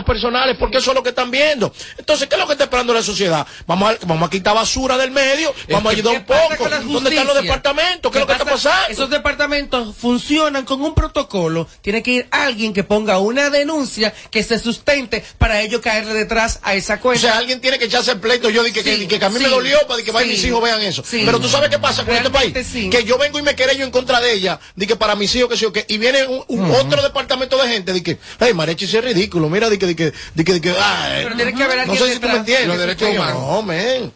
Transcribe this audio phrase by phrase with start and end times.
[0.00, 1.70] personales porque eso es lo que están viendo.
[1.98, 3.46] Entonces, ¿qué es lo que está esperando la sociedad?
[3.66, 6.66] Vamos a, vamos a quitar basura del medio, vamos a ayudar un poco.
[6.86, 8.10] ¿Dónde están los departamentos?
[8.10, 8.88] ¿Qué, es lo que está pasando?
[8.88, 11.68] Esos departamentos funcionan con un protocolo.
[11.82, 16.60] Tiene que ir alguien que ponga una denuncia que se sustente para ello caerle detrás
[16.62, 17.26] a esa cuenta.
[17.26, 18.48] O sea, alguien tiene que echarse el pleito.
[18.48, 21.04] Yo dije que, que, a mí me dolió para que vayan mis hijos vean eso.
[21.10, 22.54] Pero tú sabes qué pasa con este país.
[22.90, 25.56] Que yo vengo y me querello en contra de ella, que para mis hijos que
[25.58, 29.50] sí o que, y viene un, otro departamento de gente, que, hey, Marechi es ridículo,
[29.50, 31.94] mira, de que, de que, de que, de que, ah, Pero tiene que haber no
[31.94, 32.68] sé si tú me entiendes.
[32.68, 33.42] Los derechos humanos.
[33.42, 34.12] No, men.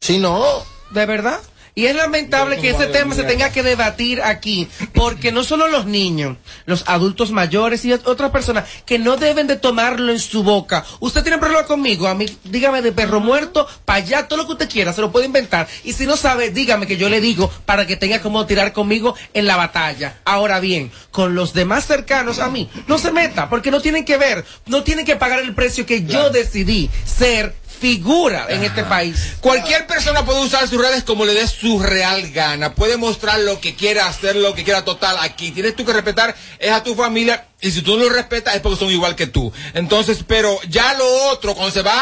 [0.00, 0.64] Si no.
[0.90, 1.40] ¿De verdad?
[1.76, 5.86] Y es lamentable que ese tema se tenga que debatir aquí, porque no solo los
[5.86, 10.84] niños, los adultos mayores y otras personas que no deben de tomarlo en su boca.
[11.00, 14.52] Usted tiene problema conmigo, a mí, dígame de perro muerto, para allá, todo lo que
[14.52, 15.66] usted quiera, se lo puede inventar.
[15.82, 19.16] Y si no sabe, dígame que yo le digo para que tenga como tirar conmigo
[19.32, 20.18] en la batalla.
[20.24, 24.16] Ahora bien, con los demás cercanos a mí, no se meta, porque no tienen que
[24.16, 29.34] ver, no tienen que pagar el precio que yo decidí ser figura en este país.
[29.42, 32.74] Cualquier persona puede usar sus redes como le dé su real gana.
[32.74, 35.18] Puede mostrar lo que quiera, hacer lo que quiera total.
[35.20, 37.46] Aquí tienes tú que respetar, es a tu familia.
[37.60, 39.52] Y si tú no lo respetas es porque son igual que tú.
[39.74, 41.92] Entonces, pero ya lo otro, cuando se va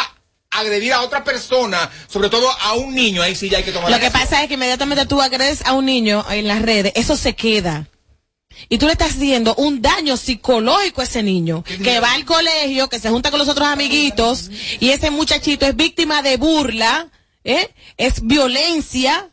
[0.52, 3.72] a agredir a otra persona, sobre todo a un niño, ahí sí ya hay que
[3.72, 6.92] tomar Lo que pasa es que inmediatamente tú agredes a un niño en las redes,
[6.94, 7.88] eso se queda.
[8.68, 12.88] Y tú le estás haciendo un daño psicológico a ese niño que va al colegio,
[12.88, 14.50] que se junta con los otros amiguitos
[14.80, 17.08] y ese muchachito es víctima de burla,
[17.44, 17.72] ¿eh?
[17.96, 19.30] es violencia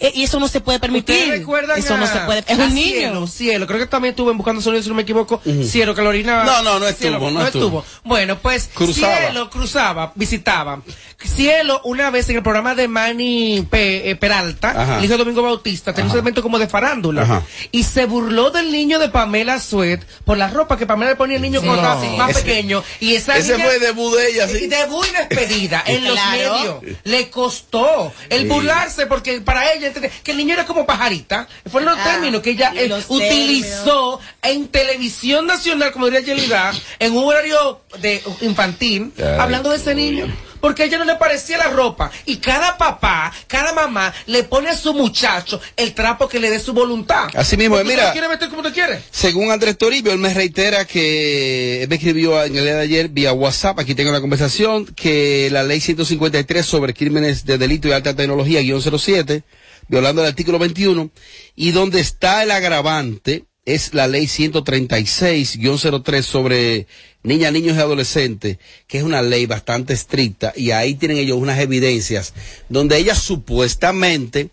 [0.00, 1.44] eh, y eso no se puede permitir.
[1.76, 2.42] Eso no se puede.
[2.46, 2.90] Es un niño.
[2.90, 5.42] Cielo, cielo, creo que también estuve buscando sonido, si no me equivoco.
[5.64, 7.84] Cielo, que No, no, no estuvo, no, estuvo.
[8.02, 10.80] Bueno, pues Cielo cruzaba, visitaba.
[11.22, 15.92] Cielo, una vez en el programa de Manny eh, Peralta, el hijo de Domingo Bautista,
[15.92, 17.42] tenía un segmento como de farándula.
[17.70, 21.36] Y se burló del niño de Pamela Suet por la ropa que Pamela le ponía
[21.36, 22.82] al niño cuando estaba más pequeño.
[23.00, 24.66] Y esa ese fue debut de ella, sí.
[24.66, 26.76] Debut y despedida en los medios.
[27.04, 31.48] Le costó el burlarse porque para ella que el niño era como pajarita.
[31.70, 37.16] Fueron los ah, términos que ella eh, utilizó en televisión nacional, como diría Yelida, en
[37.16, 40.26] un horario de infantil, hablando de ese niño
[40.60, 42.10] porque a ella no le parecía la ropa.
[42.26, 46.60] Y cada papá, cada mamá le pone a su muchacho el trapo que le dé
[46.60, 47.28] su voluntad.
[47.34, 48.12] Así mismo, mira.
[48.12, 49.00] quiere meter como te quiere.
[49.10, 53.32] Según Andrés Toribio, él me reitera que me escribió en el día de ayer vía
[53.32, 58.14] WhatsApp, aquí tengo la conversación, que la ley 153 sobre crímenes de delito y alta
[58.14, 59.42] tecnología, guion 07,
[59.90, 61.10] violando el artículo 21,
[61.56, 66.86] y donde está el agravante es la ley 136-03 sobre
[67.24, 71.58] niñas, niños y adolescentes, que es una ley bastante estricta, y ahí tienen ellos unas
[71.58, 72.34] evidencias
[72.68, 74.50] donde ella supuestamente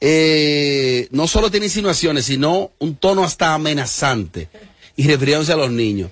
[0.00, 4.48] eh, no solo tiene insinuaciones, sino un tono hasta amenazante
[4.96, 6.10] y refiriéndose a los niños.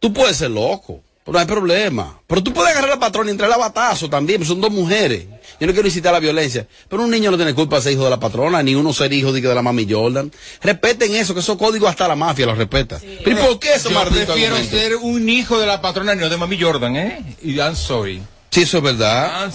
[0.00, 2.18] Tú puedes ser loco, no hay problema.
[2.26, 4.72] Pero tú puedes agarrar a la patrona y entrar a batazo también, pues son dos
[4.72, 5.26] mujeres.
[5.60, 8.04] Yo no quiero incitar la violencia, pero un niño no tiene culpa de ser hijo
[8.04, 10.32] de la patrona, ni uno ser hijo de, de la mami Jordan.
[10.60, 13.00] Respeten eso, que esos códigos hasta la mafia los respeta.
[13.24, 16.60] ¿Pero por qué eso, Yo prefiero ser un hijo de la patrona, no de mami
[16.60, 17.36] Jordan, ¿eh?
[17.42, 18.22] Y I'm sorry.
[18.52, 19.50] Sí, eso es verdad.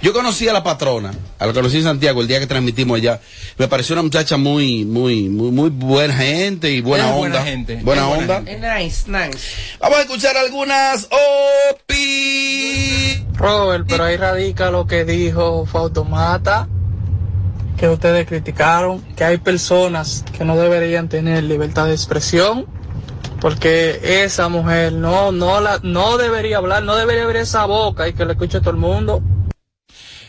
[0.00, 3.20] Yo conocí a la patrona, a la conocí en Santiago el día que transmitimos allá.
[3.58, 7.40] Me pareció una muchacha muy, muy, muy, muy buena gente y buena onda.
[7.40, 7.80] Buena gente.
[7.82, 8.40] Buena onda.
[8.40, 9.38] Nice, nice.
[9.78, 11.10] Vamos a escuchar algunas
[11.82, 13.22] opi.
[13.34, 16.68] Robert, pero ahí radica lo que dijo Fautomata,
[17.76, 22.77] que ustedes criticaron, que hay personas que no deberían tener libertad de expresión
[23.40, 28.12] porque esa mujer no no la no debería hablar, no debería abrir esa boca y
[28.12, 29.22] que le escuche todo el mundo.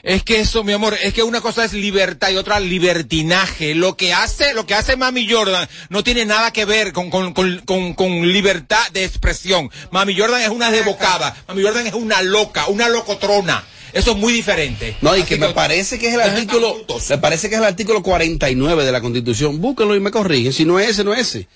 [0.02, 3.76] Es que eso, mi amor, es que una cosa es libertad y otra libertinaje.
[3.76, 7.34] Lo que hace, lo que hace Mami Jordan no tiene nada que ver con, con,
[7.34, 9.70] con, con libertad de expresión.
[9.92, 11.36] Mami Jordan es una devocada.
[11.50, 13.66] Mami Jordan es una loca, una locotrona.
[13.92, 14.96] Eso es muy diferente.
[15.02, 16.78] No, y que me parece que es el artículo,
[17.10, 19.60] me parece que es el artículo 49 de la Constitución.
[19.60, 20.54] Búsquenlo y me corrigen.
[20.54, 21.48] Si no es ese, no es ese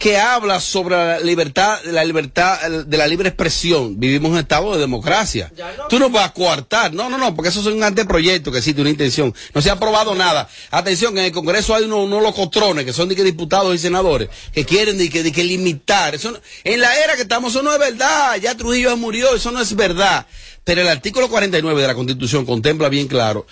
[0.00, 4.00] que habla sobre la libertad, la libertad de la libre expresión.
[4.00, 5.52] Vivimos en un estado de democracia.
[5.90, 6.94] Tú no vas a coartar.
[6.94, 9.34] No, no, no, porque eso es un anteproyecto que existe una intención.
[9.54, 10.48] No se ha aprobado nada.
[10.70, 14.30] Atención, en el Congreso hay unos, unos locotrones que son de que diputados y senadores
[14.54, 16.14] que quieren de que, de que limitar.
[16.14, 16.32] Eso
[16.64, 18.36] en la era que estamos, eso no es verdad.
[18.36, 20.26] Ya Trujillo murió, eso no es verdad.
[20.64, 23.46] Pero el artículo 49 de la Constitución contempla bien claro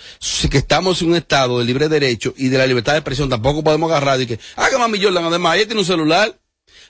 [0.49, 3.29] que estamos en un estado de libre derecho y de la libertad de expresión.
[3.29, 6.37] Tampoco podemos agarrar y que, ah, que mami Jordan, además, ella tiene un celular.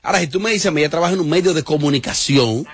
[0.02, 2.66] Ahora, si tú me dices, a mí ella trabaja en un medio de comunicación,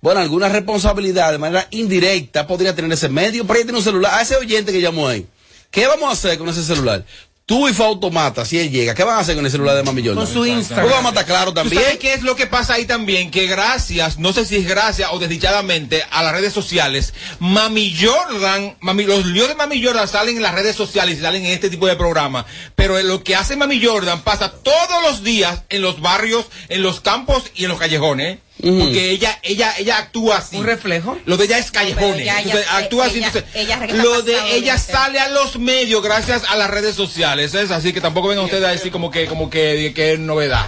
[0.00, 4.14] bueno, alguna responsabilidad de manera indirecta podría tener ese medio, pero ella tiene un celular.
[4.14, 5.26] A ese oyente que llamó ahí,
[5.70, 7.04] ¿qué vamos a hacer con ese celular?
[7.50, 10.02] Tú y Fautomata, si él llega, ¿qué van a hacer con el celular de Mami
[10.02, 10.24] Jordan?
[10.24, 10.88] Con su Instagram.
[10.88, 11.82] Vamos a estar claro ¿Tú también.
[11.82, 13.32] sabes qué es lo que pasa ahí también?
[13.32, 18.76] Que gracias, no sé si es gracias o desdichadamente, a las redes sociales, Mami Jordan,
[18.78, 21.70] mami, los líos de Mami Jordan salen en las redes sociales y salen en este
[21.70, 22.44] tipo de programas.
[22.76, 27.00] Pero lo que hace Mami Jordan pasa todos los días en los barrios, en los
[27.00, 28.38] campos y en los callejones.
[28.62, 30.56] Porque ella, ella, ella actúa así.
[30.56, 31.16] ¿Un reflejo?
[31.26, 32.10] Lo de ella es callejones.
[32.10, 33.18] pero ella- Entonces, ella- actúa así.
[33.18, 33.32] ella-
[33.80, 37.54] entonces, lo de ella sale a los medios gracias a las redes sociales.
[37.54, 40.66] Es así que tampoco vengan ustedes a decir como que, como que, que es novedad.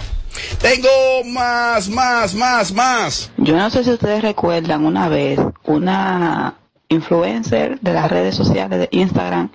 [0.61, 0.89] Tengo
[1.25, 3.29] más, más, más, más.
[3.37, 6.55] Yo no sé si ustedes recuerdan una vez una
[6.89, 9.51] influencer de las redes sociales de Instagram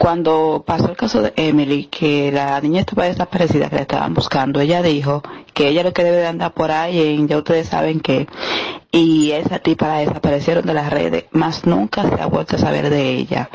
[0.00, 4.58] cuando pasó el caso de Emily, que la niña estaba desaparecida, que la estaban buscando,
[4.58, 8.00] ella dijo que ella lo que debe de andar por ahí, en, ya ustedes saben
[8.00, 8.26] que,
[8.90, 12.88] y esa tipa la desaparecieron de las redes, más nunca se ha vuelto a saber
[12.88, 13.50] de ella.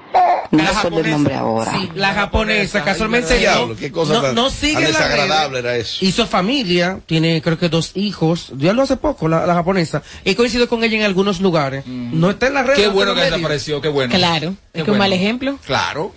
[0.52, 1.10] No La recuerdo el japonesa.
[1.12, 1.72] nombre ahora.
[1.72, 5.66] Sí, la japonesa, casualmente Diablo, no, qué cosa no, tan- no sigue tan desagradable redes.
[5.66, 6.06] era eso.
[6.06, 10.04] Hizo familia, tiene creo que dos hijos, ya lo hace poco, la, la japonesa.
[10.24, 11.86] He coincidido con ella en algunos lugares.
[11.88, 12.80] No está en las redes.
[12.82, 14.14] Qué no bueno que desapareció, qué bueno.
[14.16, 14.56] Claro.
[14.74, 15.58] Qué Es que un mal ejemplo.
[15.66, 16.14] Claro.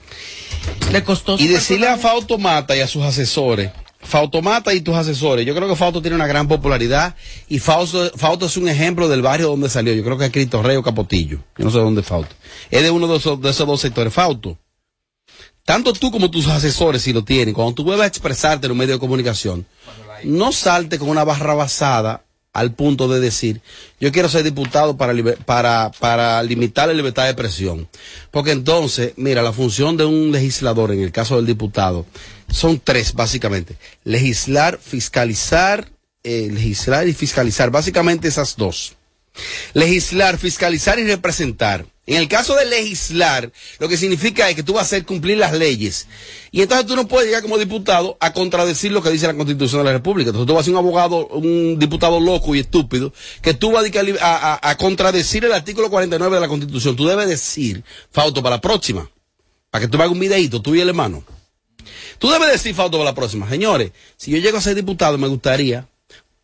[0.92, 1.96] Le costó Y decirle a.
[1.96, 6.26] Fautomata y a sus asesores, Fautomata y tus asesores, yo creo que Fauto tiene una
[6.26, 7.16] gran popularidad
[7.48, 10.62] y Fausto, Fauto es un ejemplo del barrio donde salió, yo creo que es Cristo
[10.62, 12.34] Rey o Capotillo, yo no sé dónde es Fauto.
[12.70, 14.56] Es de uno de esos, de esos dos sectores, Fauto.
[15.64, 18.78] Tanto tú como tus asesores, si lo tienen, cuando tú vuelvas a expresarte en un
[18.78, 19.66] medio de comunicación,
[20.24, 23.60] no salte con una barra basada al punto de decir,
[24.00, 25.12] yo quiero ser diputado para,
[25.44, 27.88] para, para limitar la libertad de expresión.
[28.30, 32.06] Porque entonces, mira, la función de un legislador, en el caso del diputado,
[32.50, 33.76] son tres, básicamente.
[34.04, 35.88] Legislar, fiscalizar,
[36.24, 37.70] eh, legislar y fiscalizar.
[37.70, 38.94] Básicamente esas dos.
[39.74, 41.86] Legislar, fiscalizar y representar.
[42.06, 45.36] En el caso de legislar, lo que significa es que tú vas a hacer cumplir
[45.36, 46.06] las leyes.
[46.50, 49.82] Y entonces tú no puedes llegar como diputado a contradecir lo que dice la Constitución
[49.82, 50.30] de la República.
[50.30, 53.12] Entonces tú vas a ser un abogado, un diputado loco y estúpido,
[53.42, 53.84] que tú vas
[54.22, 56.96] a, a- contradecir el artículo 49 de la Constitución.
[56.96, 59.10] Tú debes decir, Fausto, para la próxima,
[59.70, 61.22] para que tú me hagas un videíto, tú y el hermano.
[62.19, 63.49] Tú debes decir, Fausto, para la próxima.
[63.49, 65.87] Señores, si yo llego a ser diputado, me gustaría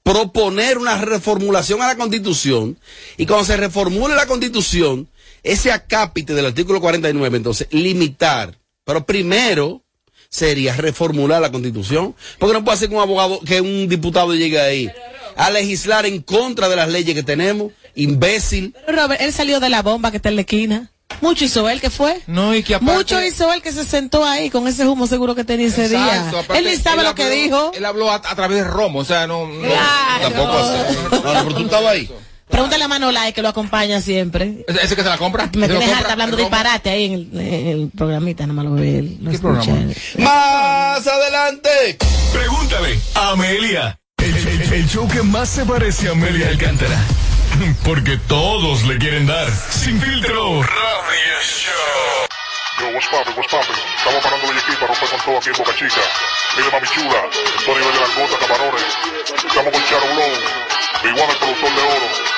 [0.03, 2.79] proponer una reformulación a la constitución
[3.17, 5.09] y cuando se reformule la constitución,
[5.43, 8.55] ese acápite del artículo 49, entonces limitar,
[8.85, 9.83] pero primero
[10.29, 14.61] sería reformular la constitución, porque no puede ser que un abogado, que un diputado llegue
[14.61, 14.91] ahí
[15.37, 18.75] a legislar en contra de las leyes que tenemos, imbécil.
[18.87, 20.91] Pero Robert, él salió de la bomba que está en la esquina.
[21.21, 22.21] Mucho hizo él que fue.
[22.27, 25.35] No, y que aparte- Mucho hizo él que se sentó ahí con ese humo seguro
[25.35, 26.41] que tenía ese Exacto, día.
[26.41, 27.73] aparte, él ni sabe lo que habló- dijo.
[27.75, 29.47] Él habló a, a través de Romo, o sea, no.
[29.47, 30.23] no- Claro.
[30.23, 30.97] Tampoco así.
[31.11, 32.11] No, no, pero tú estabas ahí.
[32.49, 34.65] Pregúntale a Manolay que lo acompaña siempre.
[34.69, 35.51] ¿Ese que se la compra?
[35.57, 38.63] Me ¿Se lo tienes harta hablando disparate ahí en el, en el programita, no me
[38.63, 39.17] lo ve él.
[39.21, 39.81] No ¿Qué escucha programa?
[39.93, 39.97] él.
[40.19, 41.99] Más adelante.
[42.33, 43.99] Pregúntale a Amelia.
[44.19, 46.99] El, el- el show que más se parece a Amelia Alcántara.
[47.85, 49.49] Porque todos le quieren dar.
[49.71, 50.63] Sin filtro.
[50.63, 52.29] Radio Show.
[52.81, 53.75] Yo, what's poppin', what's poppin'?
[53.97, 56.03] Estamos parando el equipo para romper con todo aquí en Boca Chica.
[56.57, 57.29] Mire, mami chula,
[57.67, 58.85] nivel de langota, camarones.
[59.47, 60.33] Estamos con Charo Blow,
[61.23, 62.35] One, el productor de oro.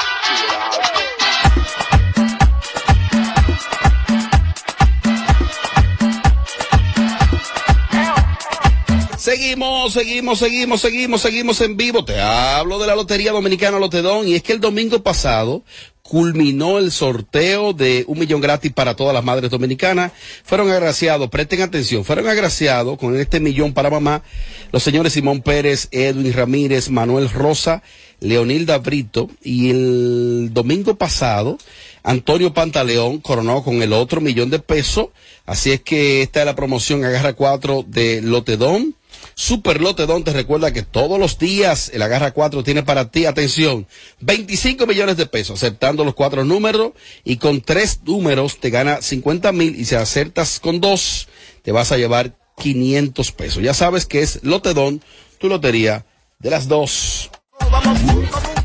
[9.26, 12.04] Seguimos, seguimos, seguimos, seguimos, seguimos en vivo.
[12.04, 15.64] Te hablo de la Lotería Dominicana Lotedón y es que el domingo pasado
[16.00, 20.12] culminó el sorteo de un millón gratis para todas las madres dominicanas.
[20.44, 24.22] Fueron agraciados, presten atención, fueron agraciados con este millón para mamá
[24.70, 27.82] los señores Simón Pérez, Edwin Ramírez, Manuel Rosa,
[28.20, 31.58] Leonilda Brito y el domingo pasado
[32.04, 35.08] Antonio Pantaleón coronó con el otro millón de pesos.
[35.46, 38.94] Así es que esta es la promoción Agarra 4 de Lotedón.
[39.38, 43.86] Super Lotedón te recuerda que todos los días el Agarra 4 tiene para ti, atención,
[44.20, 49.52] 25 millones de pesos, aceptando los cuatro números y con tres números te gana 50
[49.52, 51.28] mil y si acertas con dos
[51.62, 53.62] te vas a llevar 500 pesos.
[53.62, 55.02] Ya sabes que es Lotedón,
[55.38, 56.06] tu lotería
[56.38, 57.30] de las dos.
[57.60, 58.55] la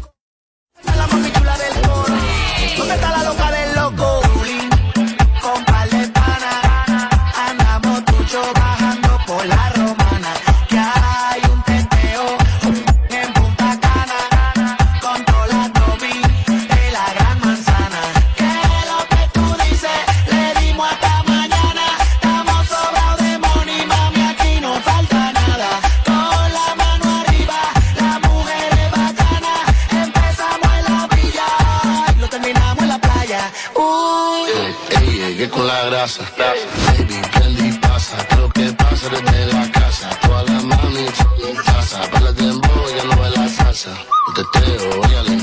[35.84, 36.24] la grasa.
[36.38, 38.18] Baby, y pasa.
[38.38, 40.10] Lo que pasa eres de la casa.
[40.22, 42.02] Toda la mami en casa.
[42.12, 43.92] Baila dembow, ya no baila salsa.
[44.28, 45.40] El teteo, ella le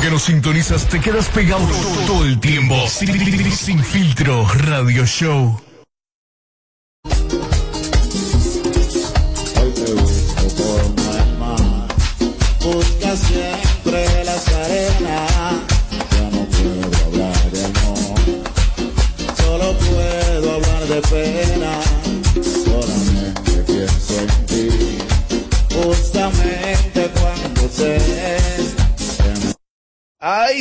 [0.00, 1.66] que nos sintonizas te quedas pegado
[2.06, 2.74] todo el tiempo.
[2.88, 5.69] Sin, sin filtro, radio show.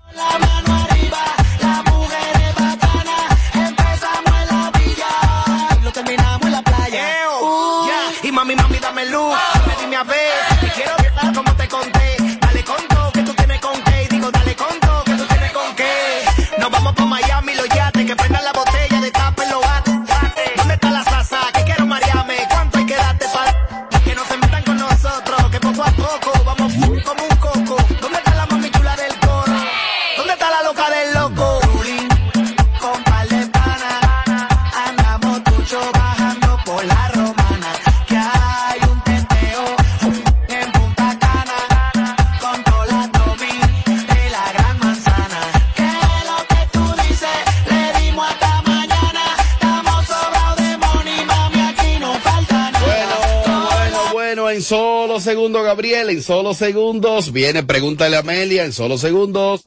[55.85, 57.31] Gabriel, en solo segundos.
[57.31, 59.61] Viene, pregúntale a Amelia, en solo segundos.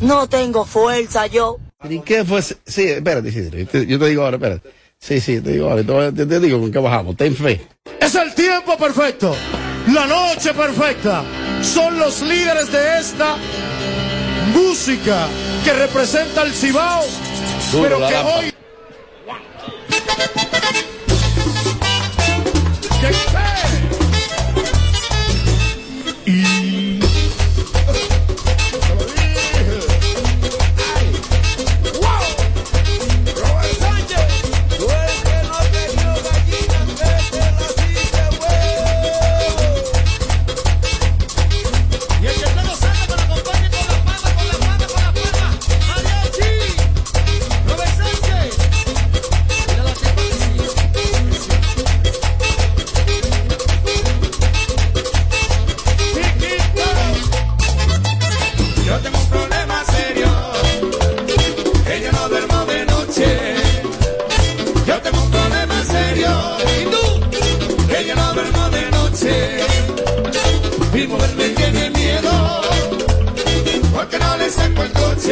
[0.00, 1.58] No tengo fuerza yo.
[1.90, 2.42] ¿Y qué fue?
[2.42, 4.70] Sí, espérate, sí, yo te, yo te digo ahora, espérate.
[5.00, 7.60] Sí, sí, te digo ahora, te, te- te digo con qué bajamos, ten fe.
[8.00, 9.34] Es el tiempo perfecto,
[9.92, 11.24] la noche perfecta.
[11.60, 13.34] Son los líderes de esta
[14.54, 15.26] música
[15.64, 17.02] que representa el Cibao,
[17.72, 18.52] Duro, pero la que hoy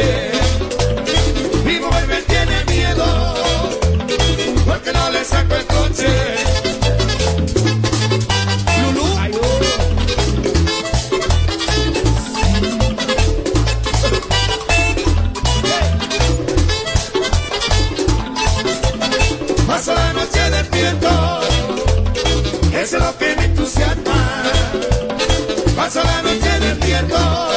[0.01, 0.31] noche
[1.65, 3.05] mi boy me tiene miedo
[4.65, 6.07] porque no le saco el coche.
[8.81, 9.05] Lulú.
[9.19, 9.41] Ay, yeah.
[19.67, 21.09] Paso la noche despierto,
[22.73, 24.43] eso es lo que me entusiasma.
[25.75, 27.50] Paso la noche despierto.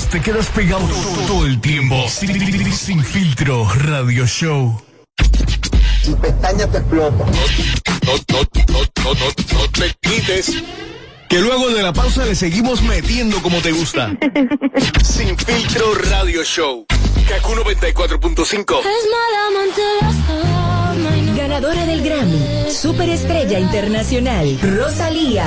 [0.00, 0.88] Te quedas pegado
[1.26, 2.08] todo el tiempo.
[2.08, 4.80] Sin, sin filtro radio show.
[6.02, 7.26] Tu pestaña te explota.
[8.06, 9.26] No, no, no, no, no,
[9.58, 10.62] no te quites.
[11.28, 14.16] Que luego de la pausa le seguimos metiendo como te gusta.
[15.04, 16.86] Sin filtro radio show.
[17.28, 18.80] Kaku 94.5.
[21.36, 25.46] Ganadora del Grammy, Superestrella Internacional, Rosalía.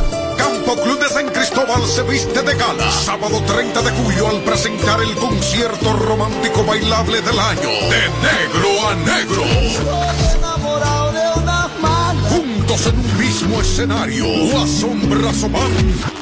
[0.71, 2.89] Campo Club de San Cristóbal se viste de gala.
[2.91, 7.67] Sábado 30 de julio al presentar el concierto romántico bailable del año.
[7.89, 9.43] De negro a negro.
[12.29, 14.25] Juntos en un mismo escenario.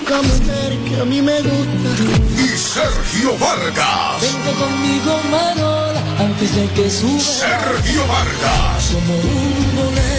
[0.09, 1.89] La mujer que a mí me gusta.
[2.35, 4.21] y Sergio Vargas.
[4.21, 7.19] Vente conmigo, Marola, antes de que suba.
[7.19, 8.93] Sergio Vargas.
[8.93, 10.18] Como un bolero,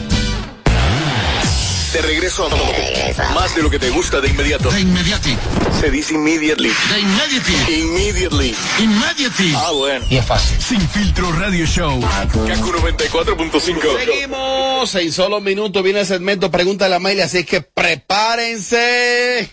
[1.93, 4.71] De regreso a más de lo que te gusta de inmediato.
[4.71, 5.37] De inmediati.
[5.77, 6.69] Se dice immediately.
[6.69, 7.81] De immediately.
[7.81, 8.55] Immediately.
[8.79, 9.53] Immediately.
[9.57, 10.05] Ah, bueno.
[10.09, 10.61] Y es fácil.
[10.61, 11.99] Sin filtro radio show.
[11.99, 14.05] Kaku 94.5.
[14.05, 14.95] Seguimos.
[14.95, 19.49] En solo minutos viene el segmento Pregunta de la Maile, así que prepárense.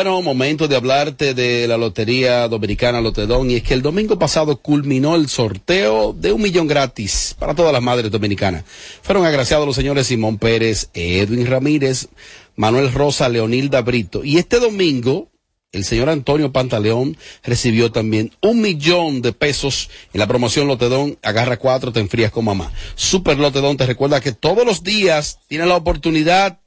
[0.00, 4.56] Bueno, momento de hablarte de la Lotería Dominicana Lotedón y es que el domingo pasado
[4.56, 8.64] culminó el sorteo de un millón gratis para todas las madres dominicanas.
[9.02, 12.08] Fueron agraciados los señores Simón Pérez, Edwin Ramírez,
[12.56, 15.28] Manuel Rosa, Leonilda Brito y este domingo
[15.70, 21.18] el señor Antonio Pantaleón recibió también un millón de pesos en la promoción Lotedón.
[21.22, 22.72] Agarra cuatro, te enfrías con mamá.
[22.94, 26.59] Super Lotedón te recuerda que todos los días tienes la oportunidad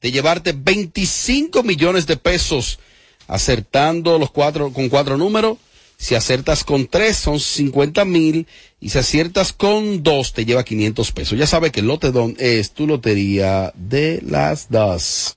[0.00, 2.78] de llevarte 25 millones de pesos
[3.26, 5.58] acertando los cuatro con cuatro números.
[5.96, 8.46] Si acertas con tres son 50 mil
[8.80, 11.38] y si aciertas con dos te lleva 500 pesos.
[11.38, 15.36] Ya sabes que el Lotedón es tu lotería de las dos.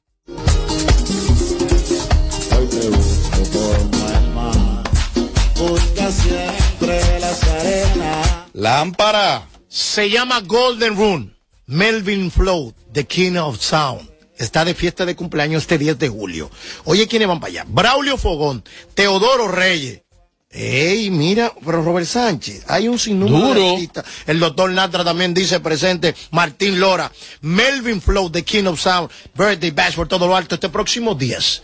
[8.54, 9.48] Lámpara.
[9.70, 11.30] Se llama Golden Rune.
[11.68, 14.17] Melvin Flow, The King of Sound.
[14.38, 16.52] Está de fiesta de cumpleaños este 10 de julio.
[16.86, 17.66] Oye, ¿quiénes van para allá?
[17.68, 20.02] Braulio Fogón, Teodoro Reyes.
[20.50, 24.06] Ey, mira, pero Robert Sánchez, hay un sinnúmero de artistas.
[24.26, 29.72] El doctor Natra también dice presente, Martín Lora, Melvin Flow, The King of Sound, Birthday
[29.72, 31.62] Bash por todo lo alto este próximo 10.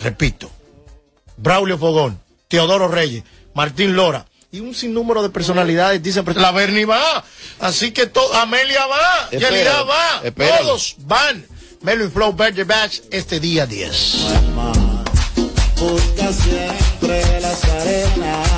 [0.00, 0.50] Repito,
[1.36, 3.24] Braulio Fogón, Teodoro Reyes,
[3.54, 6.42] Martín Lora y un sinnúmero de personalidades dicen presente.
[6.46, 7.24] La Berni va,
[7.60, 10.62] así que todo, Amelia va, Yelida va, espéralo.
[10.62, 11.44] todos van.
[11.84, 14.26] Melvin Flow, Birthday Bash este día 10.
[15.78, 18.48] Busca siempre las arenas.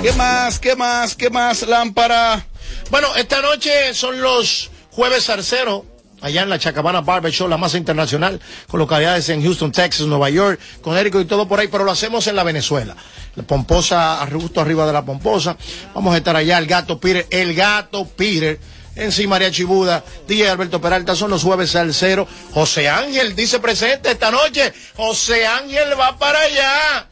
[0.00, 0.58] ¿Qué más?
[0.58, 1.14] ¿Qué más?
[1.14, 2.46] ¿Qué más, Lámpara?
[2.90, 5.82] Bueno, esta noche son los jueves zarceros,
[6.22, 10.30] allá en la Chacabana Barber Show, la masa internacional, con localidades en Houston, Texas, Nueva
[10.30, 12.96] York, Connecticut y todo por ahí, pero lo hacemos en la Venezuela.
[13.36, 15.58] La pomposa, justo arriba de la pomposa.
[15.94, 18.58] Vamos a estar allá, el gato Peter, el gato Peter.
[18.96, 22.28] En sí, María Chibuda, DJ Alberto Peralta, son los jueves zarceros.
[22.52, 24.72] José Ángel dice presente esta noche.
[24.96, 27.08] José Ángel va para allá.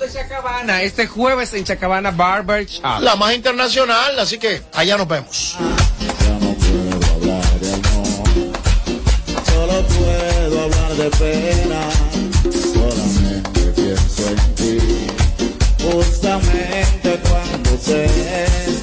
[0.00, 3.00] de Chacabana, este jueves en Chacabana Barber Shop.
[3.00, 5.56] La más internacional, así que allá nos vemos.
[9.46, 11.80] Solo puedo hablar de pena.
[12.72, 14.78] Solamente pienso en ti.
[15.82, 18.75] Justamente cuando sé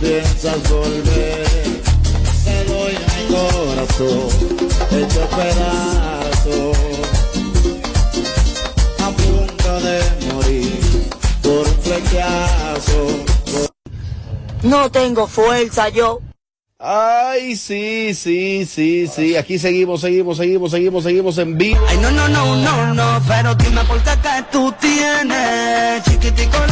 [0.00, 1.46] piensas volver.
[2.44, 4.28] Te doy mi corazón
[4.92, 6.72] hecho pedazo.
[9.04, 11.08] A punto de morir
[11.42, 13.24] por un flechazo.
[14.62, 16.20] No tengo fuerza yo.
[16.78, 19.34] Ay, sí, sí, sí, sí.
[19.34, 21.80] Aquí seguimos, seguimos, seguimos, seguimos, seguimos en vivo.
[21.88, 26.65] Ay, no, no, no, no, no, pero dime por qué que tú tienes chiquitico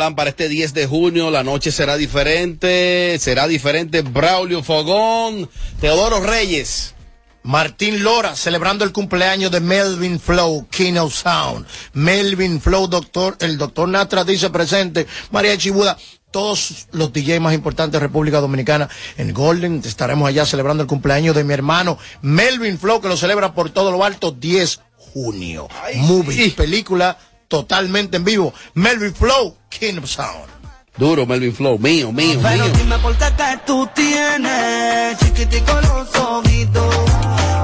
[0.00, 3.18] Lámpara, este 10 de junio la noche será diferente.
[3.20, 4.00] Será diferente.
[4.00, 6.94] Braulio Fogón, Teodoro Reyes.
[7.42, 11.66] Martín Lora celebrando el cumpleaños de Melvin Flow, King of Sound.
[11.92, 15.06] Melvin Flow, doctor, el doctor Natra dice presente.
[15.30, 15.98] María Chibuda,
[16.30, 19.82] todos los DJ más importantes de República Dominicana en Golden.
[19.84, 23.90] Estaremos allá celebrando el cumpleaños de mi hermano Melvin Flow, que lo celebra por todo
[23.90, 25.68] lo alto 10 junio.
[25.96, 27.18] Movie, película
[27.50, 28.54] totalmente en vivo.
[28.74, 30.48] Melvin Flow, King of Sound.
[30.96, 32.72] Duro, Melvin Flow, mío, mío, Pero mío.
[32.76, 36.94] dime por qué que tú tienes chiquitico los ojitos.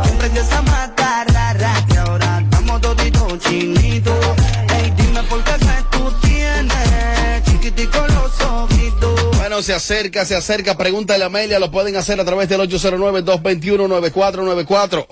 [0.02, 4.26] Que emprendió esa mata rara que ahora estamos toditos chinitos.
[4.76, 9.36] Ey, dime por qué que tú tienes chiquitico los ojitos.
[9.36, 10.76] Bueno, se acerca, se acerca.
[10.76, 15.06] Pregúntale a Amelia, lo pueden hacer a través del 809-221-9494.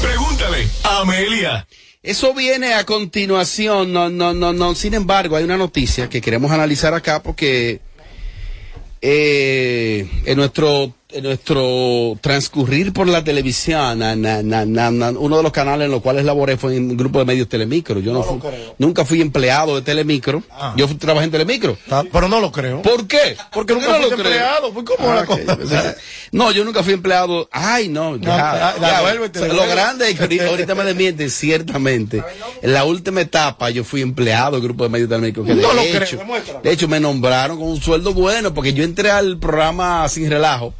[0.00, 1.66] Pregúntale a Amelia.
[2.02, 3.92] Eso viene a continuación.
[3.92, 4.74] No, no, no, no.
[4.74, 7.80] Sin embargo, hay una noticia que queremos analizar acá porque
[9.02, 15.38] eh, en nuestro en nuestro transcurrir por la televisión, na- na- na- na- na- uno
[15.38, 17.98] de los canales en los cuales laboré fue en un grupo de medios Telemicro.
[18.00, 18.38] Yo no, fui-
[18.76, 20.42] nunca fui empleado de Telemicro.
[20.76, 21.78] Yo fui- trabajé en Telemicro.
[22.12, 22.82] Pero no lo creo.
[22.82, 23.38] ¿Por qué?
[23.52, 24.18] Porque ¿Por nunca no creo?
[24.18, 24.72] empleado.
[24.74, 25.96] Pues, ¿Cómo Ah, cosa?
[26.32, 27.48] No, yo nunca fui empleado.
[27.52, 28.16] Ay, no.
[28.16, 29.46] ya, ya.
[29.48, 32.22] Lo grande es que ahorita, ahorita me desmienten, ciertamente.
[32.60, 35.42] En la última etapa yo fui empleado del grupo de medios Telemicro.
[35.42, 38.74] Que de No lo hecho, creo, de hecho, me nombraron con un sueldo bueno porque
[38.74, 40.74] yo entré al programa Sin Relajo,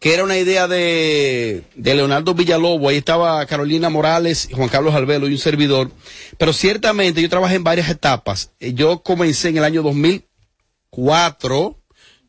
[0.00, 2.88] que era una idea de, de Leonardo Villalobo.
[2.88, 5.90] Ahí estaba Carolina Morales, Juan Carlos Albelo y un servidor.
[6.38, 8.50] Pero ciertamente yo trabajé en varias etapas.
[8.60, 11.76] Eh, Yo comencé en el año 2004,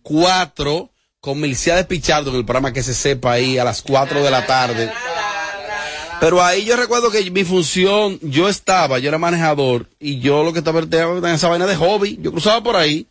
[0.02, 0.90] cuatro,
[1.22, 4.46] con Melciades Pichardo en el programa que se sepa ahí a las 4 de la
[4.46, 4.92] tarde.
[6.20, 10.52] Pero ahí yo recuerdo que mi función, yo estaba, yo era manejador y yo lo
[10.52, 13.08] que estaba en esa vaina de hobby, yo cruzaba por ahí,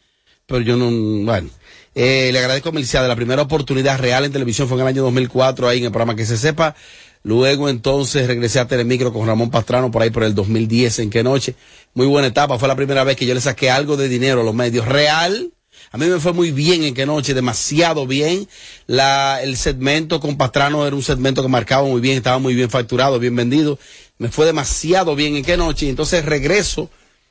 [0.47, 0.91] pero yo no,
[1.25, 1.49] bueno.
[1.95, 5.03] Eh, le agradezco a Melciades, la primera oportunidad real en televisión fue en el año
[5.03, 6.77] 2004 ahí en el programa que se sepa.
[7.23, 11.23] Luego entonces regresé a Telemicro con Ramón Pastrano por ahí por el 2010 en qué
[11.23, 11.55] noche.
[11.95, 14.45] Muy buena etapa, fue la primera vez que yo le saqué algo de dinero a
[14.45, 14.87] los medios.
[14.87, 15.53] Real,
[15.93, 18.49] a mí me fue muy bien en qué noche, demasiado bien.
[18.87, 22.71] La, el segmento con Pastrano era un segmento que marcaba muy bien, estaba muy bien
[22.71, 23.79] facturado, bien vendido.
[24.17, 25.89] Me fue demasiado bien en qué noche.
[25.91, 26.89] Entonces regreso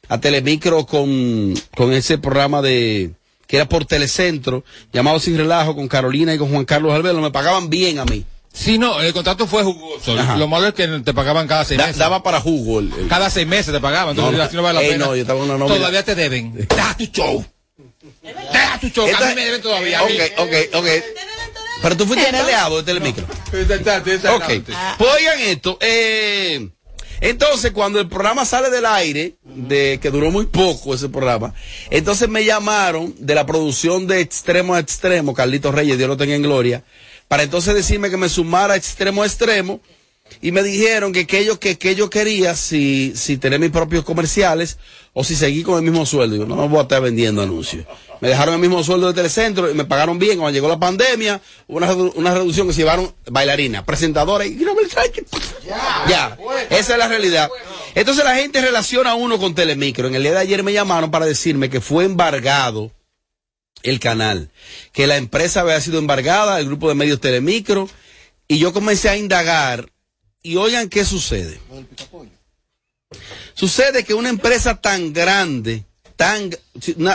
[0.08, 3.14] a Telemicro con, con ese programa de,
[3.50, 7.20] que era por Telecentro, llamado Sin Relajo, con Carolina y con Juan Carlos Albelo.
[7.20, 8.24] Me pagaban bien a mí.
[8.54, 10.14] Sí, no, el contrato fue jugoso.
[10.20, 10.38] Ajá.
[10.38, 11.98] Lo malo es que te pagaban cada seis Da- meses.
[11.98, 12.80] daba para jugo.
[12.80, 14.12] el- el- Cada seis meses te pagaban.
[14.12, 14.44] Entonces, No, no.
[14.44, 15.06] así no vale la Ey, pena.
[15.08, 15.66] no, yo estaba en una.
[15.66, 16.54] Todavía te deben.
[16.54, 17.44] Deja tu show.
[18.22, 19.08] Deja tu show.
[19.08, 20.04] a mí me deben todavía.
[20.04, 20.86] Ok, ok, ok.
[21.82, 23.26] Pero tú fuiste empleado de Telemicro.
[23.26, 24.64] Ok.
[24.98, 25.78] Pues oigan esto.
[25.82, 26.70] eh,
[27.22, 31.54] entonces, cuando el programa sale del aire, de que duró muy poco ese programa,
[31.90, 36.36] entonces me llamaron de la producción de Extremo a Extremo, Carlitos Reyes, Dios lo tenga
[36.36, 36.84] en gloria,
[37.28, 39.82] para entonces decirme que me sumara Extremo a Extremo.
[40.42, 44.04] Y me dijeron que, que, yo, que, que yo quería si, si tener mis propios
[44.06, 44.78] comerciales
[45.14, 46.34] o si seguir con el mismo sueldo.
[46.36, 47.86] Digo, no, no voy a estar vendiendo anuncios.
[48.22, 50.38] Me dejaron el mismo sueldo de Telecentro y me pagaron bien.
[50.40, 54.76] Cuando llegó la pandemia, hubo una, una reducción que se llevaron bailarinas, presentadoras y no
[54.76, 55.26] me que-
[56.08, 56.38] Ya,
[56.70, 57.50] esa es la realidad.
[57.96, 60.08] Entonces la gente relaciona a uno con Telemicro.
[60.08, 62.92] En el día de ayer me llamaron para decirme que fue embargado
[63.84, 64.52] el canal,
[64.92, 67.90] que la empresa había sido embargada, el grupo de medios Telemicro,
[68.48, 69.90] y yo comencé a indagar
[70.42, 71.60] y oigan qué sucede.
[73.54, 75.84] Sucede que una empresa tan grande,
[76.16, 76.50] tan,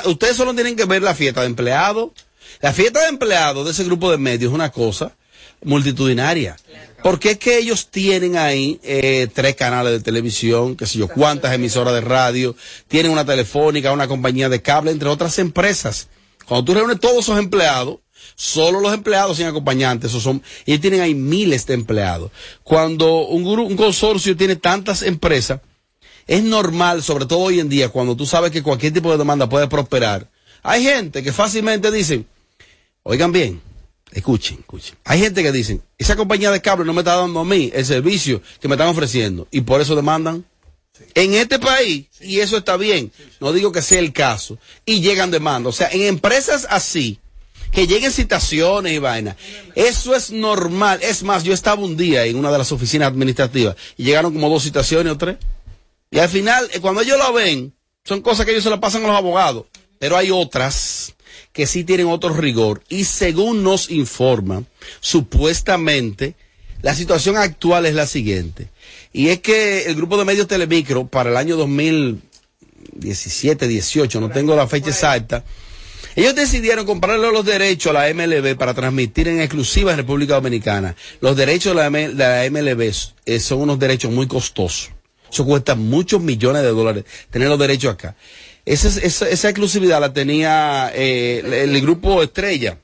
[0.04, 2.10] ustedes solo tienen que ver la fiesta de empleados.
[2.60, 5.16] La fiesta de empleados de ese grupo de medios es una cosa
[5.62, 6.56] multitudinaria.
[7.02, 11.52] Porque es que ellos tienen ahí eh, tres canales de televisión, qué sé yo, cuántas
[11.52, 12.56] emisoras de radio,
[12.88, 16.08] tienen una telefónica, una compañía de cable, entre otras empresas.
[16.46, 17.98] Cuando tú reúnes todos esos empleados,
[18.34, 22.30] solo los empleados sin acompañantes, esos son, y tienen ahí miles de empleados.
[22.62, 25.60] Cuando un, un consorcio tiene tantas empresas,
[26.26, 29.48] es normal, sobre todo hoy en día, cuando tú sabes que cualquier tipo de demanda
[29.48, 30.30] puede prosperar.
[30.62, 32.26] Hay gente que fácilmente dicen,
[33.02, 33.60] oigan bien,
[34.12, 34.96] escuchen, escuchen.
[35.04, 37.84] Hay gente que dicen, esa compañía de cable no me está dando a mí el
[37.84, 40.44] servicio que me están ofreciendo y por eso demandan.
[41.14, 45.32] En este país, y eso está bien, no digo que sea el caso, y llegan
[45.32, 45.74] demandas.
[45.74, 47.18] O sea, en empresas así,
[47.70, 49.36] que lleguen citaciones y vainas,
[49.74, 51.00] eso es normal.
[51.02, 54.48] Es más, yo estaba un día en una de las oficinas administrativas y llegaron como
[54.48, 55.36] dos citaciones o tres.
[56.10, 57.72] Y al final, eh, cuando ellos lo ven,
[58.04, 59.66] son cosas que ellos se las pasan a los abogados.
[59.98, 61.14] Pero hay otras
[61.52, 62.82] que sí tienen otro rigor.
[62.88, 64.66] Y según nos informan,
[65.00, 66.34] supuestamente,
[66.82, 68.68] la situación actual es la siguiente.
[69.12, 74.54] Y es que el grupo de medios Telemicro para el año 2017, 18, no tengo
[74.54, 75.44] la fecha exacta,
[76.16, 80.94] Ellos decidieron comprarle los derechos a la MLB para transmitir en exclusiva en República Dominicana.
[81.20, 82.92] Los derechos de la, M- de la MLB
[83.26, 84.90] eh, son unos derechos muy costosos.
[85.30, 88.14] Eso cuesta muchos millones de dólares tener los derechos acá.
[88.64, 92.78] Esa, es- esa, esa exclusividad la tenía eh, el, el grupo Estrella,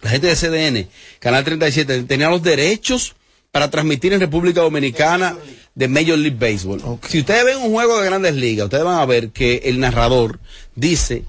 [0.00, 3.14] la gente de CDN, Canal 37, tenía los derechos
[3.50, 5.36] para transmitir en República Dominicana
[5.74, 6.80] de Major League Baseball.
[7.08, 10.38] Si ustedes ven un juego de grandes ligas, ustedes van a ver que el narrador
[10.74, 11.24] dice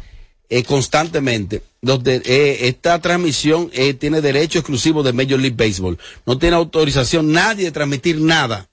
[0.58, 5.98] eh, constantemente, los de- eh, esta transmisión eh, tiene derecho exclusivo de Major League Baseball.
[6.26, 8.70] No tiene autorización nadie de transmitir nada.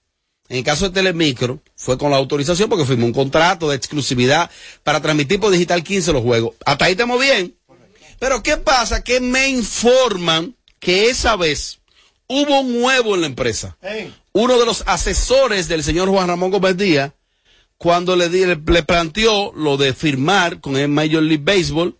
[0.48, 4.50] En el caso de Telemicro, fue con la autorización porque firmó un contrato de exclusividad
[4.82, 6.54] para transmitir por Digital 15 los juegos.
[6.66, 7.54] Hasta ahí estamos bien.
[8.18, 9.02] Pero ¿qué pasa?
[9.02, 11.78] Que me informan que esa vez
[12.26, 13.76] hubo un nuevo en la empresa.
[14.32, 17.12] Uno de los asesores del señor Juan Ramón Gómez Díaz,
[17.82, 21.96] cuando le, di- le, le planteó lo de firmar con el Major League Baseball,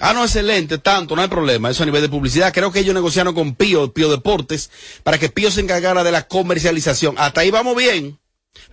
[0.00, 1.70] Ah, no, excelente, tanto, no hay problema.
[1.70, 2.52] Eso a nivel de publicidad.
[2.52, 4.68] Creo que ellos negociaron con Pío, Pío Deportes,
[5.04, 7.14] para que Pío se encargara de la comercialización.
[7.16, 8.18] Hasta ahí vamos bien.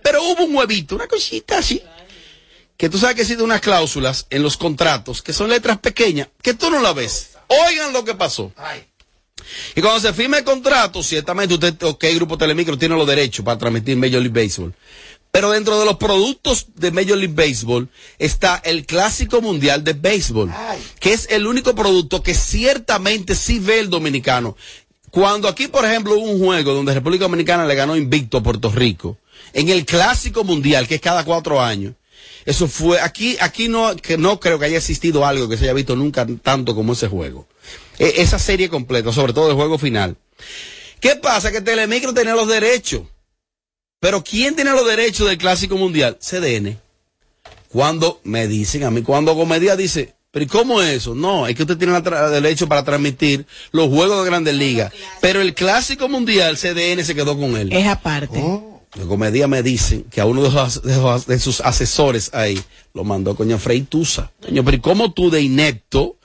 [0.02, 1.80] Pero hubo un huevito, una cosita así.
[2.76, 6.54] Que tú sabes que existen unas cláusulas en los contratos, que son letras pequeñas, que
[6.54, 7.30] tú no la ves.
[7.68, 8.52] Oigan lo que pasó.
[9.76, 13.58] Y cuando se firma el contrato, ciertamente usted, ok, Grupo Telemicro tiene los derechos para
[13.58, 14.74] transmitir Major League Baseball.
[15.32, 20.50] Pero dentro de los productos de Major League Baseball está el Clásico Mundial de Béisbol,
[21.00, 24.56] que es el único producto que ciertamente sí ve el dominicano.
[25.10, 28.70] Cuando aquí, por ejemplo, hubo un juego donde República Dominicana le ganó invicto a Puerto
[28.70, 29.16] Rico,
[29.54, 31.94] en el Clásico Mundial, que es cada cuatro años,
[32.44, 35.72] eso fue, aquí, aquí no, que no creo que haya existido algo que se haya
[35.72, 37.46] visto nunca tanto como ese juego.
[37.98, 40.14] E- esa serie completa, sobre todo el juego final.
[41.00, 41.50] ¿Qué pasa?
[41.50, 43.02] Que Telemicro tenía los derechos.
[44.02, 46.18] Pero ¿quién tiene los derechos del Clásico Mundial?
[46.20, 46.76] CDN.
[47.68, 51.14] Cuando me dicen a mí, cuando Comedia dice, pero ¿y cómo es eso?
[51.14, 54.92] No, es que usted tiene el derecho para transmitir los juegos de Grandes Ligas.
[55.20, 57.72] Pero el Clásico Mundial, CDN se quedó con él.
[57.72, 58.42] Es aparte.
[58.96, 62.60] De comedia me dicen que a uno de, sus- de sus- de sus asesores ahí
[62.94, 64.32] lo mandó coño Frei Tusa.
[64.42, 66.16] Coño, pero ¿y cómo tú de inepto,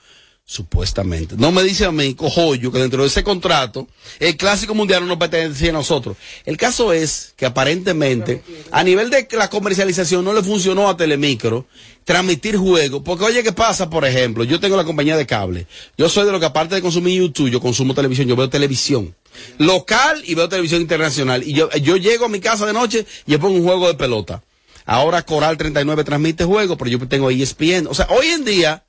[0.50, 3.86] supuestamente, no me dice a mí, cojollo, que dentro de ese contrato,
[4.18, 6.16] el clásico mundial no nos pertenecía a nosotros?
[6.46, 11.66] El caso es que aparentemente, a nivel de la comercialización, no le funcionó a Telemicro
[12.04, 13.02] transmitir juegos.
[13.04, 13.90] Porque oye, ¿qué pasa?
[13.90, 15.66] Por ejemplo, yo tengo la compañía de cable.
[15.98, 19.14] Yo soy de lo que aparte de consumir YouTube, yo consumo televisión, yo veo televisión
[19.58, 21.42] local y veo televisión internacional.
[21.46, 23.94] Y yo, yo llego a mi casa de noche y yo pongo un juego de
[23.94, 24.42] pelota.
[24.86, 27.86] Ahora Coral 39 transmite juegos, pero yo tengo ESPN.
[27.88, 28.86] O sea, hoy en día,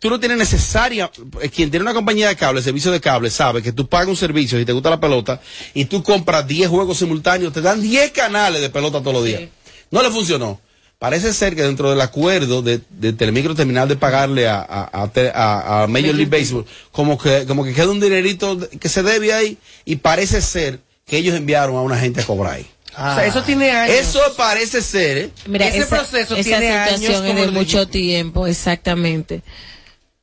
[0.00, 1.10] tú no tienes necesaria,
[1.40, 4.16] eh, quien tiene una compañía de cable, servicio de cable, sabe que tú pagas un
[4.16, 5.40] servicio si te gusta la pelota
[5.74, 9.42] y tú compras 10 juegos simultáneos, te dan 10 canales de pelota todos los días.
[9.90, 10.60] No le funcionó.
[10.98, 15.08] Parece ser que dentro del acuerdo de, de Telemicro terminar de pagarle a, a, a
[15.12, 19.02] te- a- a Major League Baseball, como que, como que queda un dinerito que se
[19.02, 22.66] debe ahí y parece ser que ellos enviaron a una gente a cobrar ahí.
[22.94, 23.94] O sea, eso tiene años.
[23.94, 25.30] Eso parece ser, ¿eh?
[25.46, 29.42] Mira, Ese esa, proceso esa tiene años situación es como de mucho tiempo, exactamente.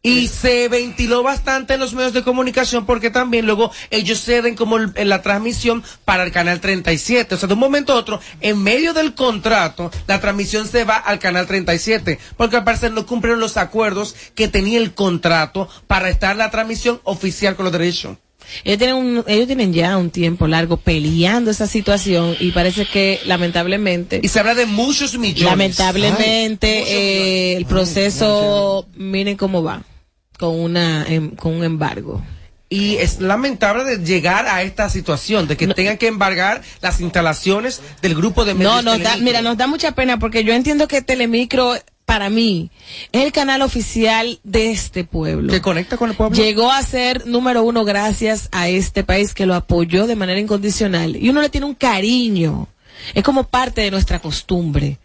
[0.06, 4.76] Y se ventiló bastante en los medios de comunicación porque también luego ellos ceden como
[4.76, 7.36] el- en la transmisión para el canal 37.
[7.36, 10.97] O sea, de un momento a otro, en medio del contrato, la transmisión se va
[10.97, 16.10] al canal 37 porque al parecer no cumplieron los acuerdos que tenía el contrato para
[16.10, 18.18] estar la transmisión oficial con los derechos.
[18.66, 23.22] Ellos tienen, un- ellos tienen ya un tiempo largo peleando esa situación y parece que
[23.26, 24.20] lamentablemente...
[24.22, 25.49] Y se habla de muchos millones.
[25.49, 29.82] Lamentablemente eh, el proceso, miren cómo va,
[30.44, 32.22] con, una, em- con un embargo.
[32.68, 37.82] Y es lamentable de llegar a esta situación, de que tengan que embargar las instalaciones
[38.02, 40.88] del grupo de medios No, nos da, mira, nos da mucha pena porque yo entiendo
[40.89, 42.72] que Telemicro, para mí,
[43.14, 45.54] es el canal oficial de este pueblo.
[45.54, 46.36] que conecta con el pueblo.
[46.36, 51.16] Llegó a ser número uno gracias a este país que lo apoyó de manera incondicional.
[51.16, 52.68] Y uno le tiene un cariño.
[53.14, 54.98] Es como parte de nuestra costumbre.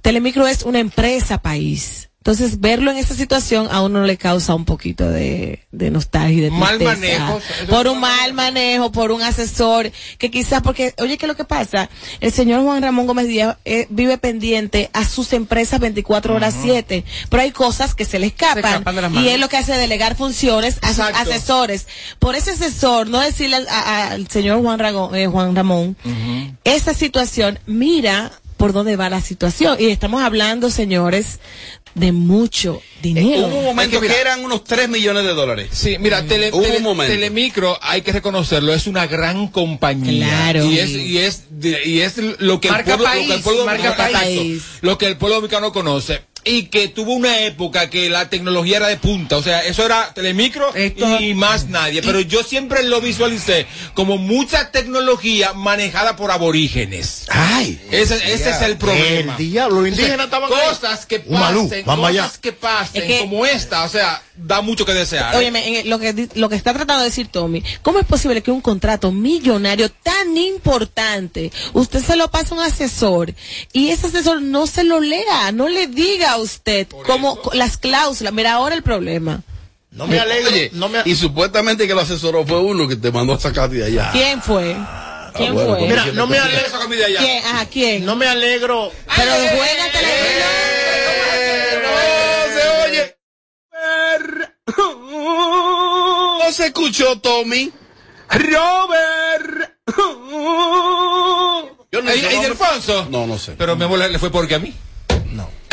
[0.00, 2.08] Telemicro es una empresa país.
[2.22, 6.40] Entonces, verlo en esta situación a uno le causa un poquito de, de nostalgia y
[6.42, 7.18] de Mal tristeza.
[7.24, 7.40] manejo.
[7.68, 11.42] Por un mal manejo, por un asesor, que quizás porque, oye, ¿qué es lo que
[11.44, 11.90] pasa?
[12.20, 17.04] El señor Juan Ramón Gómez Díaz eh, vive pendiente a sus empresas 24 horas 7,
[17.28, 19.72] pero hay cosas que se le escapan, escapan de las y es lo que hace
[19.76, 21.00] delegar funciones a sus
[21.32, 21.88] asesores.
[22.20, 25.96] Por ese asesor, no decirle al, a- al señor Juan, Rago- eh, Juan Ramón,
[26.62, 29.76] esa situación, mira por dónde va la situación.
[29.80, 31.40] Y estamos hablando, señores,
[31.94, 33.46] de mucho dinero.
[33.48, 35.68] Hubo un momento Es que mira- que eran unos 3 millones de dólares.
[35.72, 37.12] Sí, mira, tele- Hubo un tele- momento.
[37.12, 40.26] Telemicro, hay que reconocerlo, es una gran compañía.
[40.28, 40.64] Claro.
[40.64, 41.42] Y es, y es,
[41.84, 44.62] y es lo que Marca el pueblo, país, lo que el pueblo marca país.
[44.80, 46.22] lo que el pueblo dominicano conoce.
[46.44, 50.12] Y que tuvo una época que la tecnología era de punta, o sea, eso era
[50.14, 50.72] telemicro
[51.20, 57.26] y más nadie, pero yo siempre lo visualicé como mucha tecnología manejada por aborígenes.
[57.28, 59.36] Ay, ese, ese es el problema.
[59.38, 62.32] El diablo, los indígenas estaban cosas que pasen, vamos cosas allá.
[62.40, 65.34] que pasen Es que- como esta, o sea, da mucho que desear.
[65.34, 65.38] ¿eh?
[65.38, 68.06] Óyeme, en el- lo que, di- lo que está tratando de decir Tommy, ¿cómo es
[68.06, 73.34] posible que un contrato millonario tan importante, usted se lo pase a un asesor
[73.72, 78.32] y ese asesor no se lo lea, no le diga a usted cómo las cláusulas?
[78.32, 79.42] Mira, ahora el problema.
[79.90, 83.10] No me alegro, Oye, no me y supuestamente que lo asesoró fue uno que te
[83.12, 84.10] mandó a sacar de allá.
[84.12, 84.74] ¿Quién fue?
[85.34, 85.88] ¿Quién Ah, bueno, fue?
[85.88, 86.78] Mira, no me alegro.
[87.18, 87.42] ¿Quién?
[87.70, 88.04] ¿quién?
[88.06, 88.90] No me alegro.
[89.16, 89.98] Pero juégate
[91.82, 93.16] No se oye.
[96.38, 97.70] No se escuchó, Tommy.
[98.30, 99.72] Robert.
[101.92, 103.06] Yo no ¿Ey, sé, no me- Alfonso?
[103.10, 103.52] No, no sé.
[103.58, 104.74] Pero mi amor le le fue porque a mí.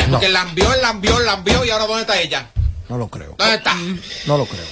[0.06, 0.12] No.
[0.12, 2.50] Porque la envió, la envió, la envió y ahora ¿dónde está ella?
[2.88, 3.36] No lo creo.
[3.38, 3.74] ¿Dónde está?
[4.26, 4.64] No lo creo.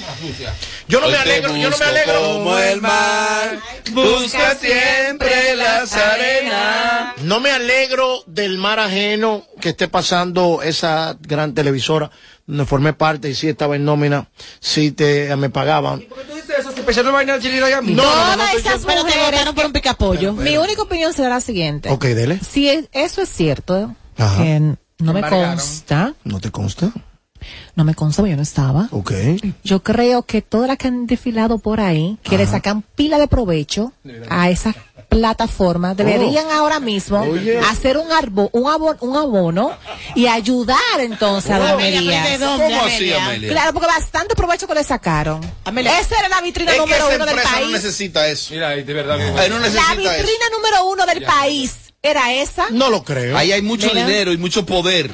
[0.89, 2.20] Yo no Hoy me alegro, yo no me alegro.
[2.20, 3.61] Como el mar
[3.93, 7.14] busca siempre las arenas.
[7.22, 12.11] No me alegro del mar ajeno que esté pasando esa gran televisora
[12.47, 16.01] donde formé parte y sí estaba en nómina, sí te me pagaban.
[16.01, 16.72] ¿Tú dices eso?
[16.72, 17.93] ¿Se empezaron a bailar Chile y a mí?
[17.93, 20.33] No, no, no, esas pero mujeres te votaron por un picapollo.
[20.33, 21.91] Mi única opinión será la siguiente.
[21.91, 22.41] Ok, dele.
[22.41, 24.43] Si es- eso es cierto, Ajá.
[24.99, 25.57] No me Embargaron.
[25.57, 26.90] consta, ¿No te consta?
[27.76, 28.88] no me consta, porque yo no estaba.
[28.90, 29.12] Ok.
[29.62, 33.28] Yo creo que todas las que han desfilado por ahí, que le sacan pila de
[33.28, 33.92] provecho
[34.28, 34.74] a esa
[35.09, 37.59] plataforma, deberían ahora mismo Oye.
[37.61, 39.70] hacer un, arbo, un, abono, un abono
[40.16, 43.24] y ayudar entonces a la Amelia, ¿de dónde, ¿Cómo así, Amelia?
[43.26, 43.49] Amelia?
[43.51, 45.40] Claro, porque bastante provecho que le sacaron.
[45.64, 45.99] Amelia.
[46.01, 47.72] Esa era la vitrina Es que número esa uno del empresa no país.
[47.72, 48.53] necesita eso.
[48.53, 49.16] Mira, de verdad.
[49.16, 50.57] No la vitrina eso.
[50.57, 52.66] número uno del país era esa.
[52.70, 53.36] No lo creo.
[53.36, 54.07] Ahí hay mucho Mira.
[54.07, 55.12] dinero y mucho poder.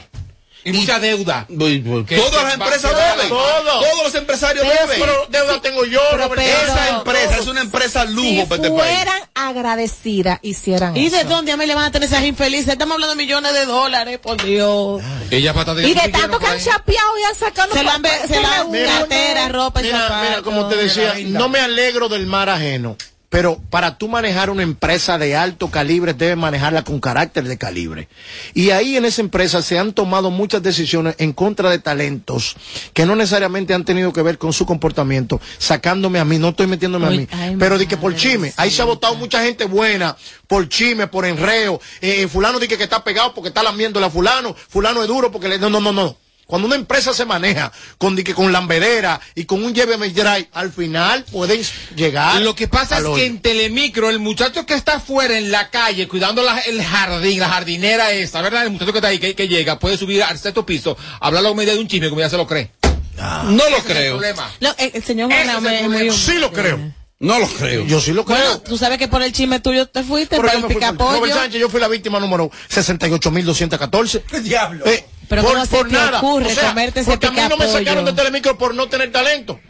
[0.67, 1.45] Y mucha deuda.
[1.51, 3.29] Uy, pues, Todas las empresas deben.
[3.29, 3.81] todo.
[3.81, 5.01] Todos los empresarios Pero deben.
[5.03, 8.71] Pero deuda tengo yo, Pero, pero- Esa empresa es una empresa lujo si para este
[8.71, 8.95] país.
[8.97, 11.17] fueran agradecidas, hicieran ¿Y eso.
[11.19, 12.69] de dónde Amelia van a tener esas infelices?
[12.69, 15.03] Estamos hablando de millones de dólares, por Dios.
[15.31, 18.41] Ella Y de tanto que han chapeado y han sacado Se la han ve- se
[18.41, 20.29] la han Mira, cartera, ropa y Mira, zapatos.
[20.31, 22.97] mira, como te decía, no me alegro del mar ajeno.
[23.35, 28.07] Pero para tú manejar una empresa de alto calibre, debes manejarla con carácter de calibre.
[28.55, 32.55] Y ahí en esa empresa se han tomado muchas decisiones en contra de talentos
[32.93, 36.69] que no necesariamente han tenido que ver con su comportamiento, sacándome a mí, no estoy
[36.69, 37.29] metiéndome a mí.
[37.33, 40.17] ay, pero di que por chisme, ahí se ha votado mucha gente buena,
[40.47, 41.81] por chisme, por enreo.
[42.01, 45.49] Eh, fulano dice que está pegado porque está lambiéndole a fulano, fulano es duro porque
[45.49, 45.59] le...
[45.59, 46.24] No, no, no, no.
[46.47, 51.25] Cuando una empresa se maneja con, con lambedera y con un lléveme drive, al final
[51.25, 51.63] pueden
[51.97, 52.43] llegar.
[52.43, 53.17] Lo que pasa al es hoyo.
[53.17, 57.41] que en Telemicro, el muchacho que está afuera en la calle cuidando la- el jardín,
[57.41, 58.65] la jardinera esta, ¿verdad?
[58.65, 61.55] El muchacho que está ahí, que, que llega, puede subir al sexto piso, hablar la
[61.55, 62.71] media de un chisme, como ya se lo cree.
[63.17, 64.13] No lo el creo.
[64.17, 64.51] problema.
[64.61, 66.11] No, el, el señor Ese Juan es el muy.
[66.11, 66.79] Sí lo creo.
[67.21, 67.85] No lo creo.
[67.87, 68.39] Yo sí lo creo.
[68.39, 71.21] Bueno, tú sabes que por el chisme tuyo te fuiste Pero para yo el picapollo.
[71.21, 74.23] Robert Sánchez, yo fui la víctima número 68.214.
[74.43, 74.85] Diablo.
[74.87, 76.19] Eh, Pero por, ¿cómo se por te nada.
[76.19, 78.89] ocurre o sea, comerte ese porque a mí no me sacaron de Telemicro por no
[78.89, 79.61] tener talento.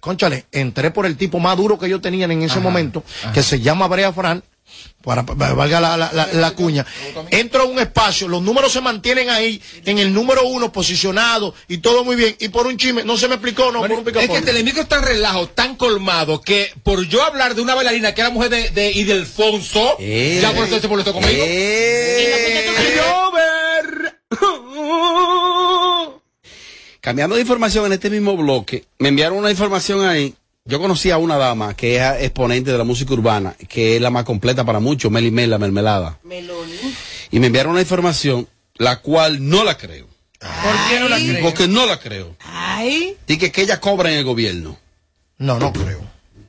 [0.00, 3.60] Conchale, entré por el tipo más duro que yo tenía en ese momento, que se
[3.60, 4.42] llama Brea Fran,
[5.02, 6.86] para, para- valga la, la- la- la cuña.
[7.30, 11.78] Entro a un espacio, los números se mantienen ahí, en el número uno, posicionado, y
[11.78, 12.36] todo muy bien.
[12.38, 14.42] Y por un chisme, no se me explicó, no, Bueno, por un es que.
[14.42, 18.30] Telemicro es tan relajo, tan colmado, que por yo hablar de una bailarina que era
[18.30, 20.38] mujer de, de Idelfonso, Eh.
[20.40, 21.32] ya por eso se molestó conmigo.
[21.46, 22.68] Eh.
[27.00, 30.34] Cambiando de información en este mismo bloque, me enviaron una información ahí.
[30.64, 34.10] Yo conocí a una dama que es exponente de la música urbana, que es la
[34.10, 36.20] más completa para muchos, Meli Mel, la mermelada.
[37.32, 40.06] Y me enviaron una información, la cual no la creo.
[40.38, 41.42] ¿Por qué no la crees?
[41.42, 42.36] Porque no la creo.
[42.40, 43.16] Ay.
[43.26, 44.78] Dice que ella cobra en el gobierno.
[45.38, 46.00] No, no creo.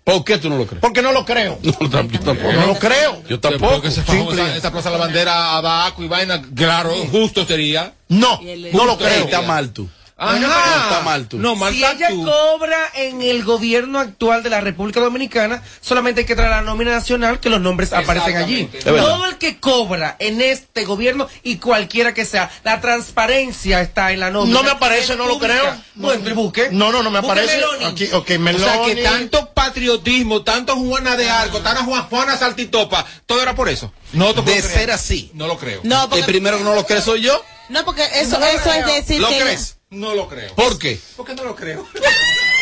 [0.04, 0.82] ¿Por qué tú no lo crees?
[0.82, 1.58] Porque no lo creo.
[1.64, 1.72] No,
[2.04, 2.54] yo tampoco.
[2.54, 3.24] No lo creo.
[3.28, 3.74] Yo tampoco.
[3.74, 7.94] Porque se esa, esa plaza de la bandera a Baco y vaina, claro, justo sería.
[8.10, 8.40] No,
[8.74, 9.26] no lo creo.
[9.26, 9.90] Está mal tú.
[10.16, 10.40] Ajá.
[10.40, 11.38] No, está mal tú.
[11.38, 12.24] No, mal si ella tú.
[12.24, 16.92] cobra en el gobierno actual de la República Dominicana, solamente hay que traer la nómina
[16.92, 18.70] nacional que los nombres aparecen allí.
[18.84, 24.20] Todo el que cobra en este gobierno y cualquiera que sea, la transparencia está en
[24.20, 24.58] la nómina.
[24.58, 25.64] No me aparece, no lo creo.
[25.96, 26.70] Bueno, y busque.
[26.72, 27.56] No, no, no me aparece.
[27.58, 27.86] Meloni.
[27.86, 28.96] Aquí, ok, O sea Meloni.
[28.96, 33.92] que tanto patriotismo, tanto Juana de Arco, tanto Juan, Juana Saltitopa, todo era por eso.
[34.14, 34.64] No De creer.
[34.64, 35.32] ser así.
[35.34, 35.82] No lo creo.
[35.84, 37.44] No, El porque, primero que no lo cree soy yo.
[37.70, 38.88] no, porque eso, No eso es creo.
[38.96, 39.40] decir ¿Lo que...
[39.40, 39.78] crees?
[39.94, 40.56] No lo creo.
[40.56, 41.00] ¿Por qué?
[41.16, 41.88] ¿Por qué no lo creo?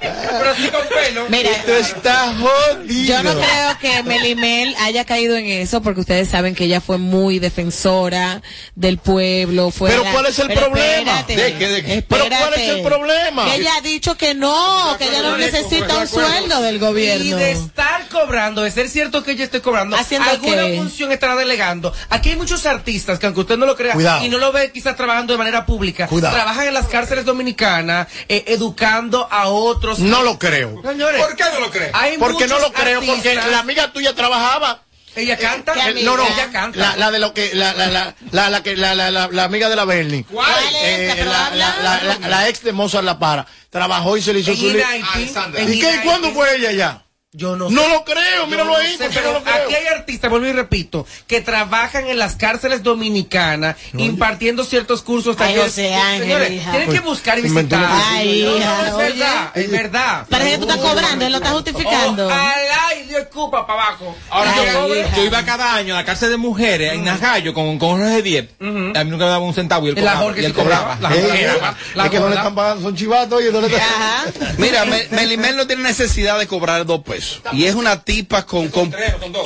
[0.00, 1.26] Pero sí con pelo.
[1.28, 3.16] Mira, Esto está jodido.
[3.16, 6.98] Yo no creo que Melimel haya caído en eso porque ustedes saben que ella fue
[6.98, 8.42] muy defensora
[8.74, 9.70] del pueblo.
[9.70, 11.20] Fue Pero la- ¿cuál es el Pero problema?
[11.20, 12.04] espérate, ¿De qué?
[12.08, 13.44] Pero ¿cuál es el problema?
[13.46, 17.36] Que ella ha dicho que no, que ella no necesita un sueldo del Y gobierno.
[17.36, 20.76] de estar cobrando, de ser cierto que ella esté cobrando, ¿Haciendo alguna qué?
[20.76, 21.92] función estará delegando.
[22.08, 24.24] Aquí hay muchos artistas que aunque usted no lo crea Cuidado.
[24.24, 26.34] y no lo ve quizás trabajando de manera pública, Cuidado.
[26.34, 29.59] trabajan en las cárceles dominicanas, eh, educando a otros.
[29.98, 30.80] No lo creo.
[30.82, 34.82] Señores, ¿Por qué no lo hay Porque no lo creo, porque la amiga tuya trabajaba.
[35.16, 35.72] Ella canta.
[35.90, 36.78] Eh, no, no, Ella canta.
[36.78, 39.42] la, la de lo que, la, la, la, la, la, que- la, la, la, la
[39.44, 40.24] amiga de la Bernie.
[40.30, 40.48] ¿Cuál?
[40.82, 43.44] Eh, la, la, la, la, la ex de Mozart La Para.
[43.70, 46.00] Trabajó y se le hizo En su li- United, en ¿Y qué?
[46.04, 47.04] ¿Cuándo fue ella ya?
[47.32, 47.88] Yo no No sé.
[47.90, 49.64] lo creo, míralo no ahí, sé, ¿por qué pero no lo creo?
[49.64, 55.36] aquí hay artistas, vuelvo y repito, que trabajan en las cárceles dominicanas impartiendo ciertos cursos,
[55.38, 55.64] Ay, talleres.
[55.66, 56.70] José Ángel, Señores, hija.
[56.72, 57.86] tienen que buscar y visitar.
[57.88, 59.04] Ay, No, no, hija, es oye.
[59.12, 60.26] verdad, es verdad.
[60.28, 62.26] Parece que tú estás cobrando, él lo estás justificando.
[62.26, 64.16] Oh, ay, Dios escupa para abajo.
[64.28, 65.16] Ahora, Ay, yo, hija.
[65.16, 68.50] yo iba cada año a la cárcel de mujeres en Najayo con, con Jorge Diep.
[68.60, 70.20] A mí nunca me daba un centavo y él la cobraba.
[70.20, 70.98] Jorge y él cobraba.
[71.00, 71.60] La Eh, eh,
[71.94, 74.56] la es que no le están pagando, son chivatos y no le están...
[74.58, 77.19] Mira, Me- Melimel no tiene necesidad de cobrar dos pesos.
[77.52, 78.92] Y es una tipa con, con-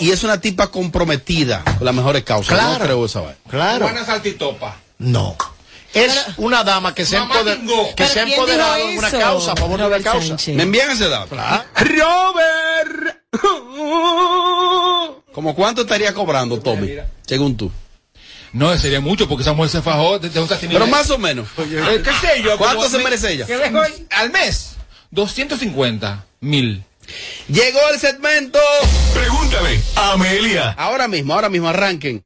[0.00, 2.54] y es una tipa comprometida con las mejores causas.
[2.54, 2.78] Claro.
[2.78, 3.36] No creo esa vaina.
[3.48, 3.84] Claro.
[3.86, 4.76] Juana Saltitopa.
[4.98, 5.36] No.
[5.92, 8.98] Es una dama que se ha Mamá empoder- que se ha ¿quién empoderado dijo en
[8.98, 9.18] una eso?
[9.20, 10.26] causa, a favor de una Robert causa.
[10.28, 10.56] Sánchez.
[10.56, 11.36] ¿Me envían ese dato?
[11.76, 13.20] Robert.
[15.32, 16.96] ¿Como cuánto estaría cobrando, Tommy?
[17.26, 17.70] Según tú.
[18.52, 21.48] No, sería mucho porque esa mujer se fajó de, de un Pero más o menos.
[21.58, 22.56] Eh, ¿Qué sé yo?
[22.56, 23.46] ¿Cuánto como se me- merece ella?
[23.46, 24.06] ¿Qué le doy?
[24.10, 24.76] Al mes.
[25.10, 26.84] 250 mil.
[27.48, 28.58] Llegó el segmento.
[29.12, 30.70] Pregúntale a Amelia.
[30.72, 32.22] Ahora mismo, ahora mismo, arranquen.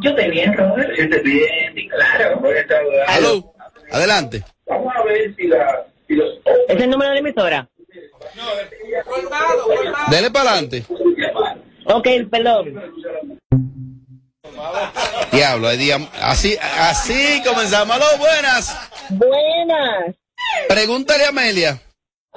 [0.00, 0.90] Yo estoy bien, Robert.
[0.96, 2.40] Yo estoy bien, claro.
[3.08, 3.54] ¡Aló!
[3.90, 4.44] Adelante.
[4.66, 6.28] Vamos a ver si, la, si los...
[6.68, 7.68] ¿Es el número de la emisora?
[10.10, 10.84] Dele para adelante.
[11.84, 12.82] Ok, perdón.
[15.32, 15.68] Diablo,
[16.20, 17.96] así, así comenzamos.
[17.96, 18.90] ¡Aló, buenas!
[19.10, 20.14] Buenas.
[20.68, 21.80] Pregúntale a Amelia.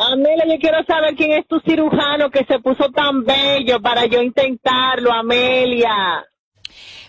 [0.01, 4.21] Amelia, yo quiero saber quién es tu cirujano que se puso tan bello para yo
[4.21, 6.25] intentarlo, Amelia.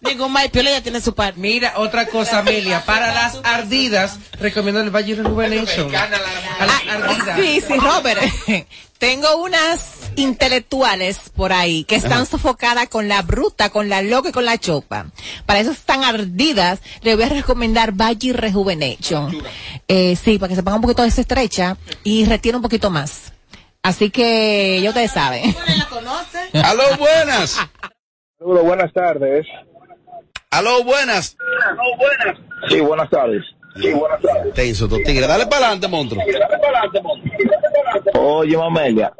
[0.01, 1.35] Ningún Maipiola ya tiene su par.
[1.37, 2.85] Mira, otra cosa, Amelia.
[2.85, 5.95] Para las ardidas, recomiendo el Valle Rejuvenation.
[5.95, 7.39] A las ardidas.
[7.41, 8.23] Sí, sí, Robert.
[8.99, 12.25] Tengo unas intelectuales por ahí que están Ajá.
[12.27, 15.07] sofocadas con la bruta, con la loca y con la chopa.
[15.47, 16.81] Para eso están ardidas.
[17.03, 19.41] Les voy a recomendar Valle Rejuvenation.
[19.87, 23.33] Eh, sí, para que se ponga un poquito desestrecha y retiene un poquito más.
[23.83, 25.55] Así que ya ustedes saben.
[26.65, 27.57] ¡Aló, buenas!
[28.39, 29.47] Saludos, buenas tardes.
[30.51, 31.37] Aló, buenas.
[32.69, 33.45] Sí, buenas tardes.
[33.77, 34.55] Sí, buenas tardes.
[34.55, 35.29] Tenso, dos tigres.
[35.29, 36.23] Dale para adelante, monstruo.
[38.15, 39.13] Oye, Mamelia,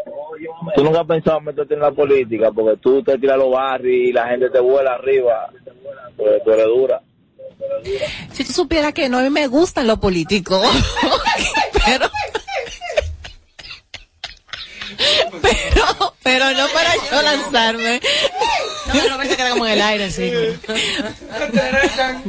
[0.75, 4.13] tú nunca has pensado meterte en la política porque tú te tiras los barrios y
[4.13, 5.51] la gente te vuela arriba.
[6.17, 7.01] Porque tú eres dura.
[8.33, 10.63] Si tú supieras que no a mí me gustan los políticos.
[11.87, 12.11] pero,
[15.43, 18.01] pero, pero no para yo lanzarme.
[18.95, 20.33] No, no, que se queda como en el aire, sí.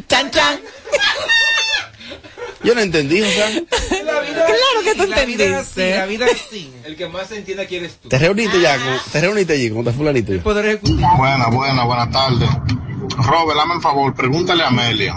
[0.08, 0.60] Chan, chan.
[2.64, 3.48] Yo no entendí, o sea.
[3.50, 5.98] Claro que tú La vida es así, entendiste.
[5.98, 6.74] la vida es así.
[6.86, 8.10] El que más se entiende aquí eres tú.
[8.10, 10.34] Te reuniste ya con, te reuniste allí con tu fulanito.
[10.34, 10.42] ya?
[10.44, 12.50] Buenas, buenas, buenas tardes.
[13.18, 15.16] Robert, dame el favor, pregúntale a Amelia.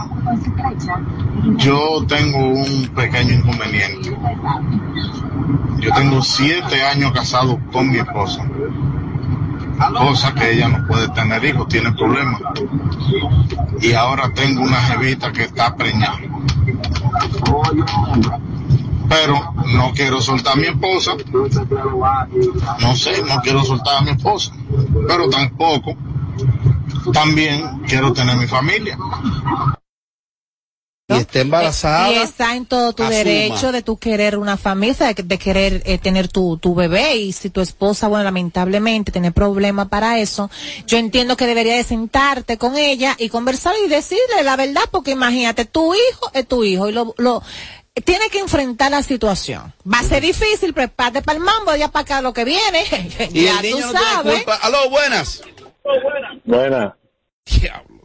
[1.56, 4.16] Yo tengo un pequeño inconveniente.
[5.80, 8.46] Yo tengo siete años casado con mi esposa.
[9.90, 12.40] Cosa que ella no puede tener hijos, tiene problemas.
[13.80, 16.18] Y ahora tengo una jevita que está preñada.
[19.08, 21.12] Pero no quiero soltar a mi esposa.
[22.80, 24.52] No sé, no quiero soltar a mi esposa.
[25.06, 25.96] Pero tampoco
[27.12, 28.96] también quiero tener mi familia.
[31.16, 32.10] Y está embarazada.
[32.12, 33.16] Y está en todo tu asuma.
[33.16, 37.16] derecho de tu querer una familia, de, de querer eh, tener tu, tu bebé.
[37.16, 40.50] Y si tu esposa, bueno, lamentablemente tiene problemas para eso,
[40.86, 45.12] yo entiendo que debería de sentarte con ella y conversar y decirle la verdad, porque
[45.12, 47.42] imagínate, tu hijo es tu hijo y lo, lo
[48.04, 49.72] tiene que enfrentar la situación.
[49.90, 52.84] Va a ser difícil, prepárate para el mambo, ya para acá lo que viene.
[53.32, 54.34] Y ya el niño tú no tiene sabes.
[54.36, 54.54] culpa.
[54.62, 55.42] Aló, buenas.
[56.44, 56.92] Buenas.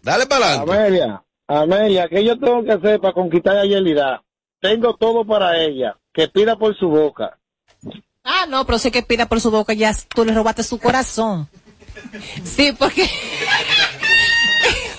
[0.04, 0.74] Dale para adelante.
[0.74, 4.22] Amelia, Amelia, ¿qué yo tengo que hacer para conquistar a Yelida?
[4.60, 5.96] Tengo todo para ella.
[6.14, 7.38] Que pida por su boca.
[8.24, 11.48] Ah, no, pero sé que pida por su boca, ya tú le robaste su corazón.
[12.44, 13.10] Sí, porque...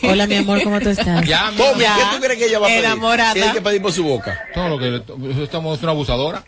[0.02, 1.26] Hola, mi amor, ¿cómo tú estás?
[1.26, 1.96] Ya, mi Tommy, Ya.
[1.96, 2.84] ¿qué tú crees que ella va a pedir?
[2.84, 3.34] Enamorada.
[3.34, 4.46] Tiene que pedir por su boca.
[4.54, 6.42] Todo lo que estamos una abusadora.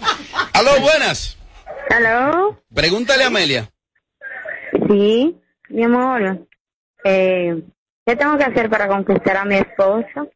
[0.52, 1.36] Aló, buenas.
[1.90, 2.62] ¿Aló?
[2.72, 3.70] Pregúntale a Amelia.
[4.88, 5.36] Sí,
[5.70, 6.46] mi amor.
[7.04, 7.62] Eh,
[8.10, 10.28] ¿Qué tengo que hacer para conquistar a mi esposo?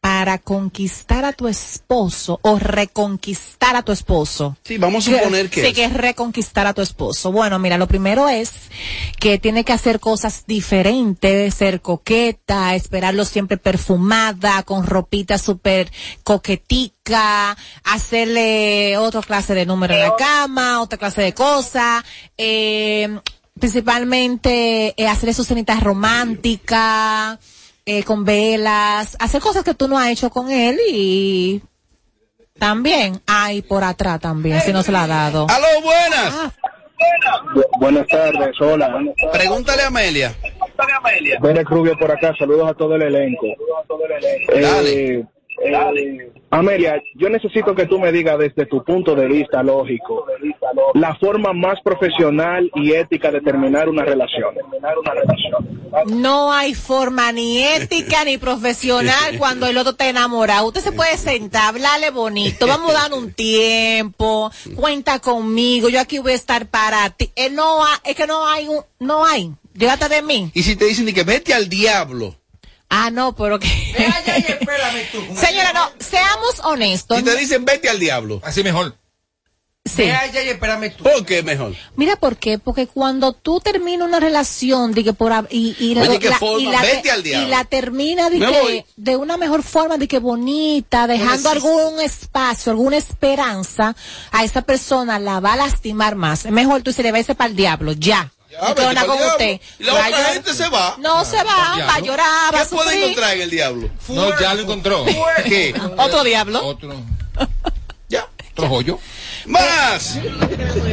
[0.00, 4.56] Para conquistar a tu esposo o reconquistar a tu esposo.
[4.64, 5.74] Sí, vamos a suponer que Sí, es.
[5.74, 7.32] que es reconquistar a tu esposo.
[7.32, 8.70] Bueno, mira, lo primero es
[9.18, 15.92] que tiene que hacer cosas diferentes, ser coqueta, esperarlo siempre perfumada, con ropita súper
[16.24, 22.02] coquetica, hacerle otra clase de número en la cama, otra clase de cosas,
[22.38, 23.20] eh,
[23.60, 27.38] principalmente eh, hacerle sus cenitas románticas,
[27.86, 31.62] eh, con velas, hacer cosas que tú no has hecho con él y
[32.58, 35.46] también hay por atrás también, si no se la ha dado.
[35.48, 36.52] Aló, buenas.
[37.78, 38.98] Buenas tardes, hola.
[39.32, 40.34] Pregúntale a Amelia.
[41.40, 43.46] Derek Rubio por acá, saludos a todo el elenco.
[44.52, 45.24] Eh,
[45.62, 50.26] eh, Amelia, yo necesito que tú me digas desde tu punto de vista lógico
[50.94, 54.54] la forma más profesional y ética de terminar una relación.
[56.06, 60.66] No hay forma ni ética ni profesional cuando el otro está enamorado.
[60.68, 66.18] Usted se puede sentar, hablarle bonito, vamos a dar un tiempo, cuenta conmigo, yo aquí
[66.18, 67.30] voy a estar para ti.
[67.36, 69.52] Eh, no, ha- es que no hay, un, no hay.
[69.74, 70.50] Llévate de mí.
[70.54, 72.34] Y si te dicen que vete al diablo.
[72.90, 73.68] Ah, no, pero que...
[75.36, 77.18] Señora, no, seamos honestos.
[77.18, 78.40] Si te dicen vete al diablo.
[78.44, 78.96] Así mejor.
[79.84, 80.02] Sí.
[80.02, 81.04] Ve allá y espérame tú.
[81.04, 81.74] ¿Por qué mejor?
[81.96, 86.18] Mira por qué, porque cuando tú terminas una relación de que por y, y Oye,
[86.18, 86.60] ¿qué la, forma?
[86.60, 87.46] y la, Vete al diablo.
[87.46, 91.56] y la termina de, que, de una mejor forma, de que bonita, dejando sí.
[91.56, 93.96] algún espacio, alguna esperanza,
[94.32, 96.44] a esa persona la va a lastimar más.
[96.44, 98.30] Es mejor tú se le va ese para el diablo, ya.
[98.50, 99.26] Ya, No pa'l con diablo.
[99.32, 99.60] usted.
[99.78, 100.32] Y la Va otra llorar.
[100.34, 100.96] gente se va.
[100.98, 103.02] No se va, Ya, va a llorar, va a ¿Qué puede sufrir.
[103.04, 103.90] encontrar en el diablo?
[104.08, 105.04] No, ya lo encontró.
[105.44, 105.74] ¿Qué?
[105.96, 106.64] Otro diablo.
[106.66, 106.94] Otro.
[108.08, 108.26] Ya.
[108.54, 108.98] Otro joyo.
[109.46, 110.18] Más.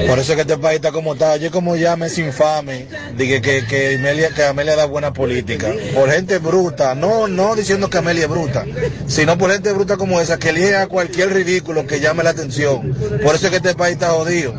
[0.08, 1.36] Por eso es que este país está como está.
[1.38, 5.74] Yo como llames infame, dije que, que, Amelia, que Amelia da buena política.
[5.96, 8.66] Por gente bruta, no, no diciendo que Amelia es bruta,
[9.08, 12.96] sino por gente bruta como esa que elige a cualquier ridículo que llame la atención.
[13.24, 14.54] Por eso es que este país está jodido.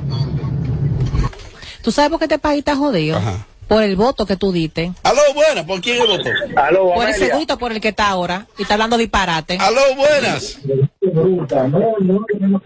[1.82, 3.20] ¿Tú sabes por qué este país está jodido?
[3.68, 4.92] Por el voto que tú diste.
[5.02, 5.64] Aló, buenas.
[5.66, 6.30] ¿Por quién el voto?
[6.56, 8.46] Aló, Por ese gusto por el que está ahora.
[8.56, 9.58] Y está hablando disparate.
[9.60, 10.58] Aló, buenas.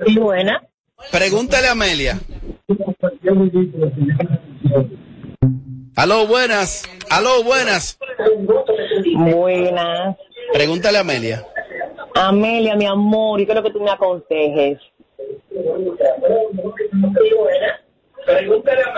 [0.07, 0.63] Y buena.
[1.11, 2.21] Pregúntale a Amelia.
[5.97, 6.85] Aló, buenas.
[7.11, 7.99] Aló, buenas.
[9.17, 10.17] Buenas.
[10.53, 11.45] Pregúntale a Amelia.
[12.15, 14.79] Amelia, mi amor, ¿y qué es lo que tú me aconsejes?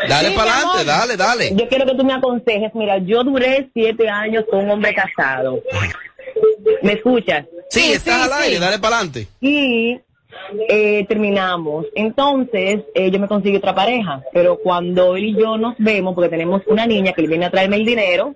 [0.09, 1.51] Dale Sí, para adelante, dale, dale.
[1.55, 2.75] Yo quiero que tú me aconsejes.
[2.75, 5.61] Mira, yo duré siete años con un hombre casado.
[6.83, 7.47] ¿Me escuchas?
[7.69, 9.29] Sí, estás al aire, dale para adelante.
[9.41, 10.01] Y
[10.69, 11.87] eh, terminamos.
[11.95, 14.23] Entonces, eh, yo me consigo otra pareja.
[14.33, 17.51] Pero cuando él y yo nos vemos, porque tenemos una niña que él viene a
[17.51, 18.35] traerme el dinero,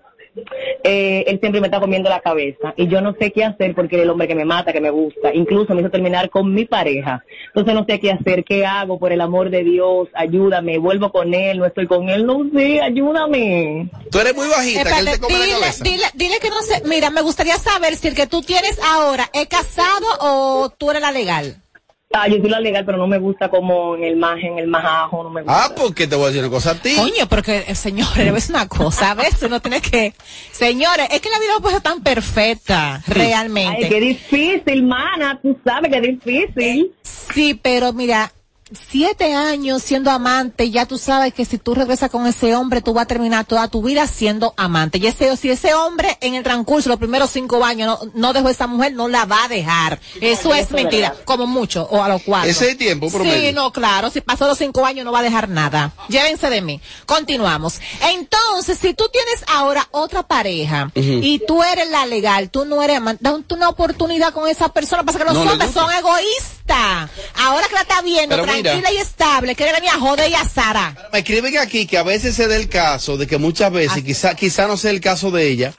[0.84, 2.74] eh, él siempre me está comiendo la cabeza.
[2.76, 4.90] Y yo no sé qué hacer porque es el hombre que me mata, que me
[4.90, 5.34] gusta.
[5.34, 7.24] Incluso me hizo terminar con mi pareja.
[7.48, 11.34] Entonces no sé qué hacer, qué hago, por el amor de Dios, ayúdame, vuelvo con
[11.34, 13.88] él, no estoy con él, no sé, ayúdame.
[14.10, 15.84] Tú eres muy bajita, que él te come la dile, cabeza.
[15.84, 16.82] dile, dile que no sé.
[16.84, 21.02] Mira, me gustaría saber si el que tú tienes ahora es casado o tú eres
[21.02, 21.56] la legal.
[22.14, 24.66] Ah, yo soy la legal, pero no me gusta como en el más, en el
[24.66, 25.64] majajo, no me gusta.
[25.64, 26.94] Ah, porque te voy a decir una cosa a ti.
[26.96, 30.14] Coño, porque, eh, señores, es una cosa, a veces uno tiene que...
[30.50, 33.84] Señores, es que la vida no puede ser tan perfecta, realmente.
[33.84, 36.94] Ay, qué difícil, mana, tú sabes que es difícil.
[37.02, 38.32] Sí, pero mira,
[38.90, 42.92] siete años siendo amante, ya tú sabes que si tú regresas con ese hombre, tú
[42.94, 44.98] vas a terminar toda tu vida siendo amante.
[44.98, 48.48] Y ese, si ese hombre en el transcurso, los primeros cinco años, no, no dejó
[48.48, 50.00] a esa mujer, no la va a dejar.
[50.20, 51.24] Eso es mentira, verdad.
[51.24, 52.50] como mucho, o a los cuatro.
[52.50, 53.52] Ese es el tiempo Sí, promedio.
[53.52, 55.92] no, claro, si pasó los cinco años no va a dejar nada.
[56.08, 56.80] Llévense de mí.
[57.06, 57.80] Continuamos.
[58.12, 62.96] Entonces, si tú tienes ahora otra pareja y tú eres la legal, tú no eres
[62.98, 66.57] amante, date una oportunidad con esa persona, pasa que los No hombres son egoístas.
[67.36, 68.62] Ahora que la está viendo Pero mira.
[68.72, 70.94] tranquila y estable, quiere venir a joder y a Sara.
[71.12, 73.70] Me escriben aquí que a veces se da el caso de que muchas Ah.
[73.70, 75.74] veces, quizá, quizá no sea el caso de ella,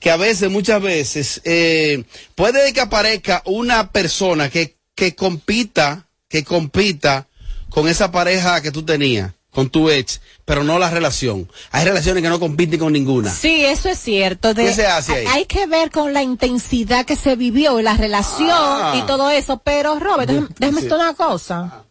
[0.00, 6.44] que a veces, muchas veces, eh, puede que aparezca una persona que, que compita, que
[6.44, 7.26] compita
[7.70, 11.50] con esa pareja que tú tenías, con tu ex, pero no la relación.
[11.72, 13.28] Hay relaciones que no compiten con ninguna.
[13.28, 14.54] Sí, eso es cierto.
[14.54, 15.26] De- ¿Qué se hace ahí?
[15.26, 18.94] Hay que ver con la intensidad que se vivió y la relación Ah.
[18.96, 19.60] y todo eso.
[19.64, 20.86] Pero, Robert, déjame, déjame Sí.
[20.86, 21.82] decirte una cosa.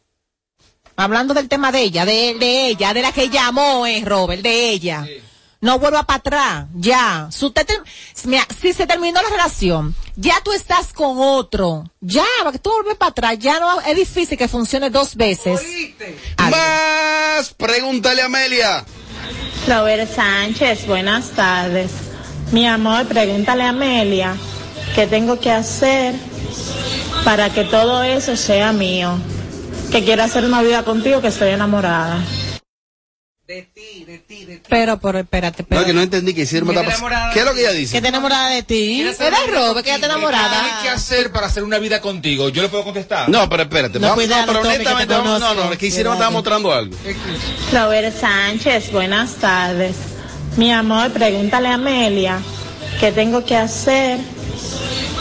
[0.95, 4.70] Hablando del tema de ella, de, de ella, de la que llamó, es Robert, de
[4.70, 5.05] ella.
[5.60, 7.28] No vuelva para atrás, ya.
[7.32, 7.66] Si, usted
[8.26, 12.70] mira, si se terminó la relación, ya tú estás con otro, ya, para que tú
[12.70, 15.60] vuelves para atrás, ya no es difícil que funcione dos veces.
[16.38, 18.86] Más, pregúntale a Amelia.
[19.68, 21.91] Robert Sánchez, buenas tardes.
[22.51, 24.38] Mi amor, pregúntale a Amelia
[24.95, 26.16] qué tengo que hacer
[27.24, 29.18] para que todo eso sea mío.
[29.91, 32.22] Que quiero hacer una vida contigo, que estoy enamorada.
[34.67, 35.85] Pero, pero, espérate, No, pero.
[35.85, 36.85] que no entendí que hicieron ¿Qué te
[37.33, 37.95] ¿Qué es lo que ella que dice?
[37.97, 38.95] está enamorada de ti.
[38.97, 39.83] ¿Quieres ¿Verdad, ser Robert?
[39.85, 40.65] Que ella está ¿Qué enamorada.
[40.65, 42.49] hay que hacer para hacer una vida contigo?
[42.49, 43.29] ¿Yo le puedo contestar?
[43.29, 43.99] No, pero espérate.
[43.99, 46.31] No, vamos, cuidado, pero Tommy, que te honestamente, vamos- no, no, es que hicieron estaba
[46.31, 46.95] mostrando algo.
[47.71, 49.95] Robert Sánchez, buenas tardes.
[50.57, 52.39] Mi amor, pregúntale a Amelia
[52.99, 54.19] qué tengo que hacer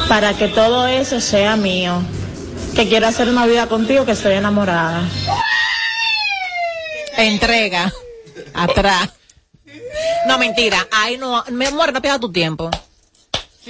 [0.09, 2.03] para que todo eso sea mío.
[2.75, 5.03] Que quiero hacer una vida contigo, que estoy enamorada.
[7.17, 7.93] Entrega.
[8.55, 9.11] Atrás.
[10.27, 10.87] No, mentira.
[10.91, 12.71] Ahí no, mi amor, no pierdas tu tiempo.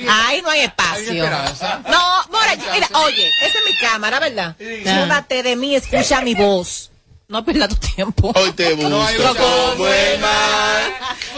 [0.09, 1.25] Ahí no hay espacio.
[1.25, 1.83] Hay.
[1.91, 4.57] No, Mora, mira, oye, esa es mi cámara, ¿verdad?
[4.59, 6.91] Súbate de mí, escucha mi voz.
[7.29, 8.33] No pierdas tu tiempo.
[8.37, 10.83] Hoy te busco hay como el mar,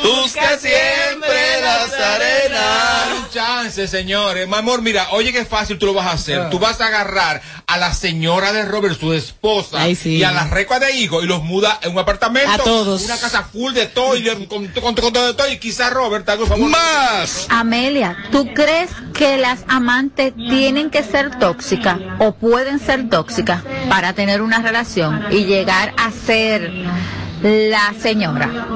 [0.02, 3.32] busca siempre las arenas.
[3.68, 4.48] Un chance, señores.
[4.48, 6.48] Mi amor, mira, oye qué fácil tú lo vas a hacer.
[6.50, 10.16] Tú vas a agarrar a la señora de Robert, su esposa, Ay, sí.
[10.16, 12.50] y a la recua de hijos y los muda en un apartamento.
[12.50, 13.04] A todos.
[13.04, 15.48] Una casa full de todo y con, con- con todo de todo.
[15.52, 16.70] Y quizá Robert te haga un favor.
[16.70, 17.46] Más.
[17.50, 24.14] Amelia, ¿tú crees que las amantes tienen que ser tóxicas o pueden ser tóxicas para
[24.14, 26.72] tener una relación y llegar a ser
[27.42, 28.66] la señora?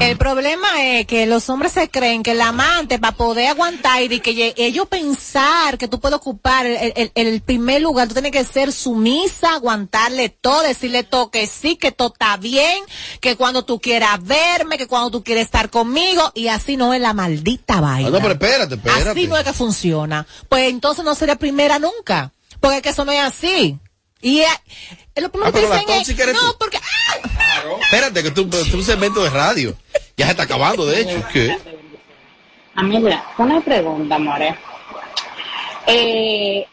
[0.00, 4.20] El problema es que los hombres se creen que el amante para poder aguantar y
[4.20, 8.44] que ellos pensar que tú puedes ocupar el, el- el primer lugar, tú tienes que
[8.44, 12.82] ser sumisa, aguantarle todo, decirle todo que sí, que todo está bien,
[13.20, 17.00] que cuando tú quieras verme, que cuando tú quieres estar conmigo y así no es
[17.00, 18.08] la maldita vaina.
[18.08, 19.10] Ah, no, pero espérate, espérate.
[19.10, 20.26] Así no es que funciona.
[20.48, 23.78] Pues entonces no sería primera nunca, porque es que eso no es así.
[24.20, 24.42] Y
[25.20, 26.56] lo primero Ah, que pero la dicen es, tóxica eres no, tú.
[26.58, 26.78] porque
[27.82, 29.74] Espérate, que tú, tú es un segmento de radio.
[30.16, 31.22] Ya se está acabando, de hecho.
[31.32, 31.56] ¿Qué?
[32.74, 34.54] Amelia, una pregunta, amores.
[35.86, 36.66] Eh,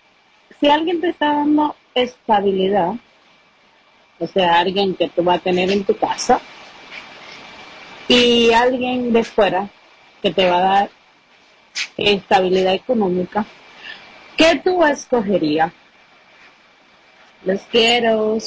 [0.59, 2.93] si alguien te está dando estabilidad,
[4.19, 6.39] o sea, alguien que tú vas a tener en tu casa,
[8.07, 9.67] y alguien de fuera
[10.21, 10.89] que te va a dar
[11.97, 13.45] estabilidad económica,
[14.37, 15.71] ¿qué tú escogerías?
[17.45, 18.37] Los quiero.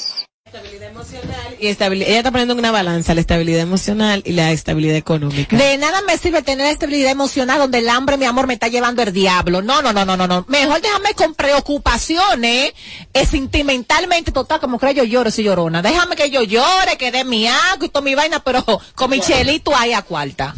[1.60, 5.56] Y estabilidad, ella está poniendo en una balanza la estabilidad emocional y la estabilidad económica.
[5.56, 9.02] De nada me sirve tener estabilidad emocional donde el hambre, mi amor, me está llevando
[9.02, 9.60] el diablo.
[9.60, 10.46] No, no, no, no, no, no.
[10.48, 12.72] Mejor déjame con preocupaciones,
[13.12, 15.82] es sentimentalmente total, como que yo lloro, si llorona.
[15.82, 19.20] Déjame que yo llore, que dé mi agua y toda mi vaina, pero con mi
[19.20, 20.54] chelito ahí a cuarta.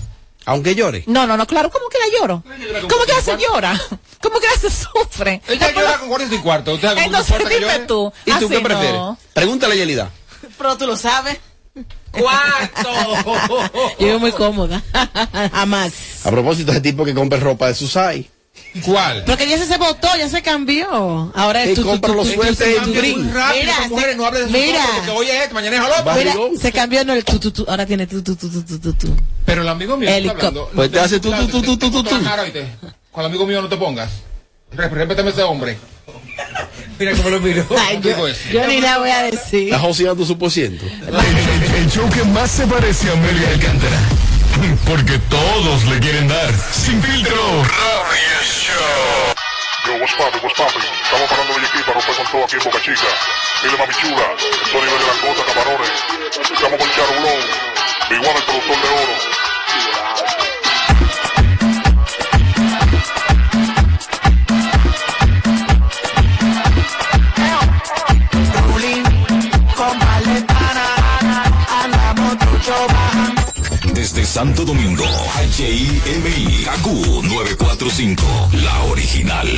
[0.46, 1.04] Aunque llore.
[1.06, 2.42] No, no, no, claro, ¿cómo que la lloro?
[2.88, 3.80] ¿Cómo que la se llora?
[4.22, 5.42] ¿Cómo que la se sufre?
[5.48, 6.74] Ella llora con cuartos y cuarto.
[6.74, 8.12] ¿Usted Entonces dime tú.
[8.24, 9.00] ¿Y tú qué prefieres?
[9.34, 10.10] Pregúntale a Yelida.
[10.58, 11.38] Pero tú lo sabes.
[12.10, 12.90] ¡Cuarto!
[14.00, 14.82] Yo muy cómoda.
[15.52, 15.92] Jamás.
[16.24, 18.28] A propósito, ese tipo que compra ropa de Susai.
[18.84, 19.24] ¿Cuál?
[19.24, 21.32] Porque ya se, se votó, ya se cambió.
[21.34, 22.98] Ahora es tú, tú, compra tú, los tú, sueltes tú, en tú, tu tú.
[23.00, 23.34] drink.
[23.34, 24.86] Rápido, Mira, mujeres, no hables de mira.
[24.96, 26.16] porque hoy es mañana es.
[26.16, 28.78] Mira, se cambió no el tú, tú, tú, ahora tiene tú, tú, tú, tú, tú,
[28.78, 29.16] tú, tú.
[29.44, 30.48] Pero el amigo mío está Helicóptero.
[30.48, 30.70] hablando.
[30.74, 32.08] Pues te hace tú, tú, tú, tú, tú, tú, tú.
[32.10, 32.66] Trabajar, oíste.
[33.10, 34.10] Con el amigo mío no te pongas.
[34.72, 35.76] Re- Respétame ese hombre.
[36.98, 37.66] Mira cómo lo miro.
[37.68, 39.64] Yo, yo ni la voy a decir.
[39.64, 40.84] Estás joseando su por ciento.
[40.84, 43.96] El, el show que más se parece a Amelia Alcántara.
[44.86, 46.52] Porque todos le quieren dar.
[46.72, 47.62] Sin filtro.
[47.62, 49.34] Radio Show.
[49.86, 50.82] Yo, what's poppin', what's poppin'?
[51.04, 53.08] Estamos parando de aquí para con todo aquí en Boca Chica.
[53.62, 55.90] Dile mami chula, estoy nivel de langota, camarones.
[56.52, 57.40] Estamos con Charulón,
[58.10, 59.14] igual el productor de oro.
[74.20, 75.06] Desde Santo Domingo,
[75.56, 79.48] HIMI, KQ 945, la original.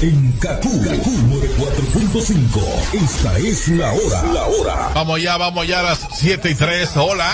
[0.00, 4.22] En Kaku, 94.5, esta es la hora.
[4.32, 4.90] La hora.
[4.94, 6.96] Vamos ya, vamos ya a las 7 y 3.
[6.96, 7.30] Hola.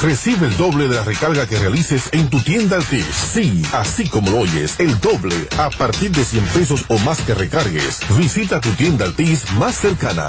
[0.00, 3.06] Recibe el doble de la recarga que realices en tu tienda Altis.
[3.06, 7.34] Sí, así como lo oyes, el doble a partir de 100 pesos o más que
[7.34, 7.98] recargues.
[8.16, 10.28] Visita tu tienda Altis más cercana.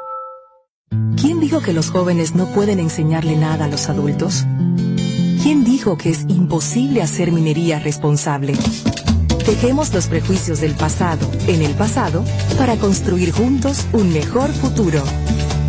[1.21, 4.45] ¿Quién dijo que los jóvenes no pueden enseñarle nada a los adultos?
[5.43, 8.53] ¿Quién dijo que es imposible hacer minería responsable?
[9.45, 12.25] Dejemos los prejuicios del pasado en el pasado
[12.57, 15.03] para construir juntos un mejor futuro.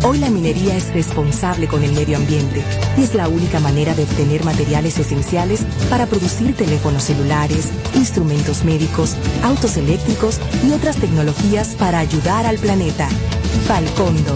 [0.05, 2.61] Hoy la minería es responsable con el medio ambiente
[2.97, 9.15] y es la única manera de obtener materiales esenciales para producir teléfonos celulares, instrumentos médicos,
[9.43, 13.07] autos eléctricos y otras tecnologías para ayudar al planeta.
[13.67, 14.35] Falcondo,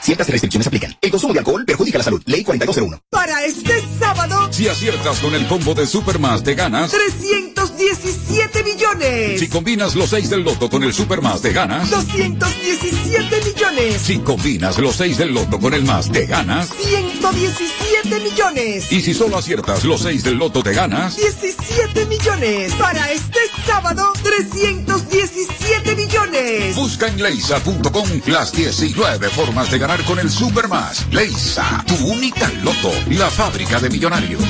[0.00, 0.96] Ciertas restricciones aplican.
[1.00, 2.22] El consumo de alcohol perjudica la salud.
[2.26, 3.02] Ley 4201.
[3.10, 6.90] Para este sábado, Si aciertas con el combo de Supermas, te ganas.
[6.90, 9.40] 317 millones.
[9.40, 11.90] Si combinas los 6 del loto con el Supermas, te ganas.
[11.90, 14.00] 217 millones.
[14.00, 16.68] Si combinas los 6 del loto con el más, te ganas.
[16.68, 18.90] 117 millones.
[18.92, 21.16] Y si solo aciertas los 6 del loto, te ganas.
[21.16, 22.72] 17 millones.
[22.74, 26.76] Para este sábado, 317 millones.
[26.76, 31.06] Busca en leisa.com las 19 formas de ganar con el Supermas.
[31.10, 34.42] Leisa, tu única loto, la fábrica de millonarios.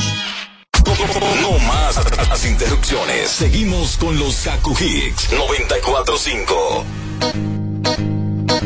[1.41, 1.97] No más
[2.28, 3.30] las interrupciones.
[3.30, 7.57] Seguimos con los Kaku Hicks 945.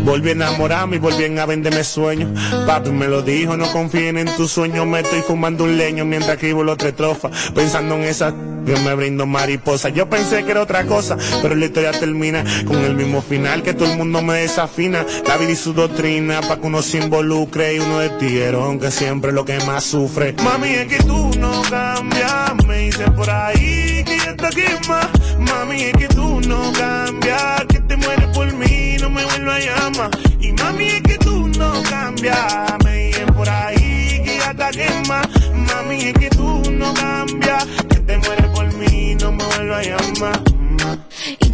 [0.04, 2.30] Volví a enamorarme y volví a venderme sueños.
[2.66, 4.86] Papi me lo dijo, no confíen en tus sueños.
[4.86, 7.52] Me estoy fumando un leño mientras escribo los tres trofas.
[7.54, 8.34] Pensando en esa
[8.64, 9.88] que me brindo mariposa.
[9.88, 13.74] Yo pensé que era otra cosa, pero la historia termina con el mismo final que
[13.74, 15.04] todo el mundo me desafina.
[15.26, 18.90] La vida y su doctrina, pa' que uno se involucre y uno de tiguero, aunque
[18.90, 20.34] siempre es lo que más sufre.
[20.42, 25.10] Mami, es que tú no cambias, me dicen por ahí que ya está quema.
[25.38, 28.81] Mami, es que tú no cambias, que te mueres por mí,
[29.12, 30.10] me vuelvas a llamar.
[30.40, 35.22] Y mami, es que tú no cambias, me dicen por ahí que ya está quema.
[35.54, 39.90] Mami, es que tú no cambias, que te mueres por mí, no me vuelvas a
[39.90, 40.51] llamar.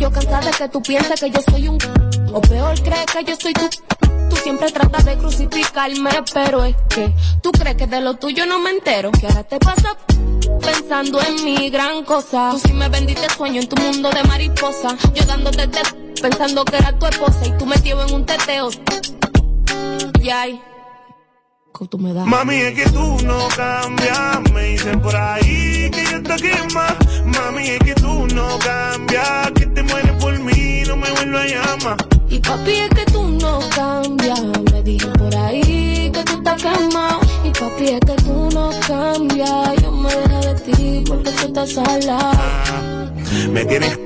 [0.09, 1.79] Yo cansada de que tú pienses que yo soy un
[2.33, 3.69] o peor crees que yo soy tu
[4.31, 8.59] Tú siempre tratas de crucificarme, pero es que tú crees que de lo tuyo no
[8.59, 9.11] me entero.
[9.13, 9.99] Que ahora te pasa
[10.63, 12.49] pensando en mi gran cosa.
[12.53, 14.97] Tú sí me vendiste sueño en tu mundo de mariposa.
[15.13, 15.81] Yo dándote te
[16.23, 18.71] pensando que era tu esposa y tú metido en un teteo.
[20.23, 20.63] Y ay,
[21.79, 22.27] que tú me das.
[22.27, 24.53] Mami, es que tú no cambias.
[24.53, 26.97] Me dicen por ahí que yo te quema.
[27.25, 29.53] Mami, es que tú no cambias.
[29.55, 31.97] Que te mueres por mí, no me vuelvo a llamar.
[32.29, 34.41] Y papi, es que tú no cambias.
[34.73, 37.21] Me dicen por ahí que tú estás quemado.
[37.45, 39.83] Y papi, es que tú no cambias.
[39.83, 43.13] Yo me dejé de ti porque tú estás salado.
[43.53, 43.99] Me tienes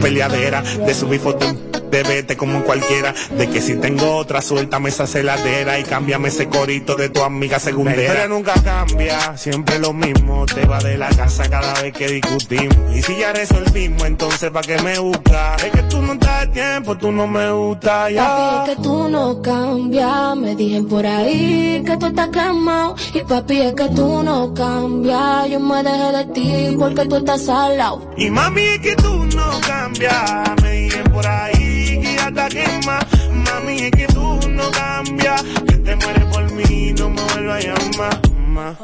[0.00, 1.54] peleadera de subir fotos
[1.94, 6.48] de vete como cualquiera de que si tengo otra suéltame esa celadera y cámbiame ese
[6.48, 10.98] corito de tu amiga segundera la historia nunca cambia siempre lo mismo te va de
[10.98, 15.54] la casa cada vez que discutimos y si ya resolvimos entonces pa' qué me busca
[15.64, 18.82] es que tú no estás de tiempo tú no me gustas ya Papi, es que
[18.82, 20.36] tú no cambias.
[20.36, 22.96] Me dijen por ahí que tú estás quemado.
[23.12, 25.50] Y papi, es que tú no cambias.
[25.50, 28.10] Yo me dejé de ti porque tú estás salado.
[28.16, 30.42] Y mami, es que tú no cambias.
[30.62, 32.98] Me dicen por ahí que ya está quema.
[33.30, 35.42] Mami, es que tú no cambias.
[35.42, 38.20] Que te mueres por mí, no me vuelvas a llamar.
[38.48, 38.76] Ma.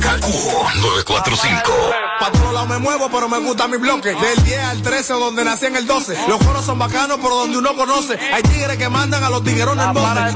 [0.00, 0.32] Kaku
[0.82, 1.72] 945.
[2.20, 4.10] Pa' todos lados me muevo, pero me gusta mi bloque.
[4.14, 6.16] Del 10 al 13, donde nací en el 12.
[6.28, 8.18] Los coros son bacanos, por donde uno conoce.
[8.32, 10.34] Hay tigres que mandan a los tiguerones en voces.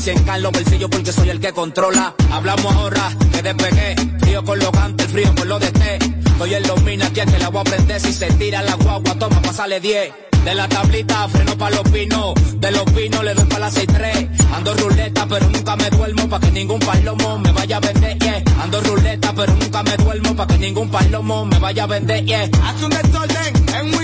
[0.00, 2.14] 100K en los bolsillos porque soy el que controla.
[2.32, 3.94] Hablamos ahora, que despegué.
[4.20, 5.98] Frío con los cante, el frío con lo desté.
[6.26, 8.00] Estoy en los minas, que es que la voy a prender.
[8.00, 10.12] Si se tira la guagua, toma, pasale 10.
[10.44, 14.28] De la tablita freno pa' los pinos, de los pinos le doy pa' las 6-3.
[14.54, 18.42] Ando ruleta, pero nunca me duermo pa' que ningún palomo me vaya a vender, yeah.
[18.62, 22.48] Ando ruleta, pero nunca me duermo pa' que ningún palomo me vaya a vender, yeah.
[22.64, 24.02] Haz un desorden en un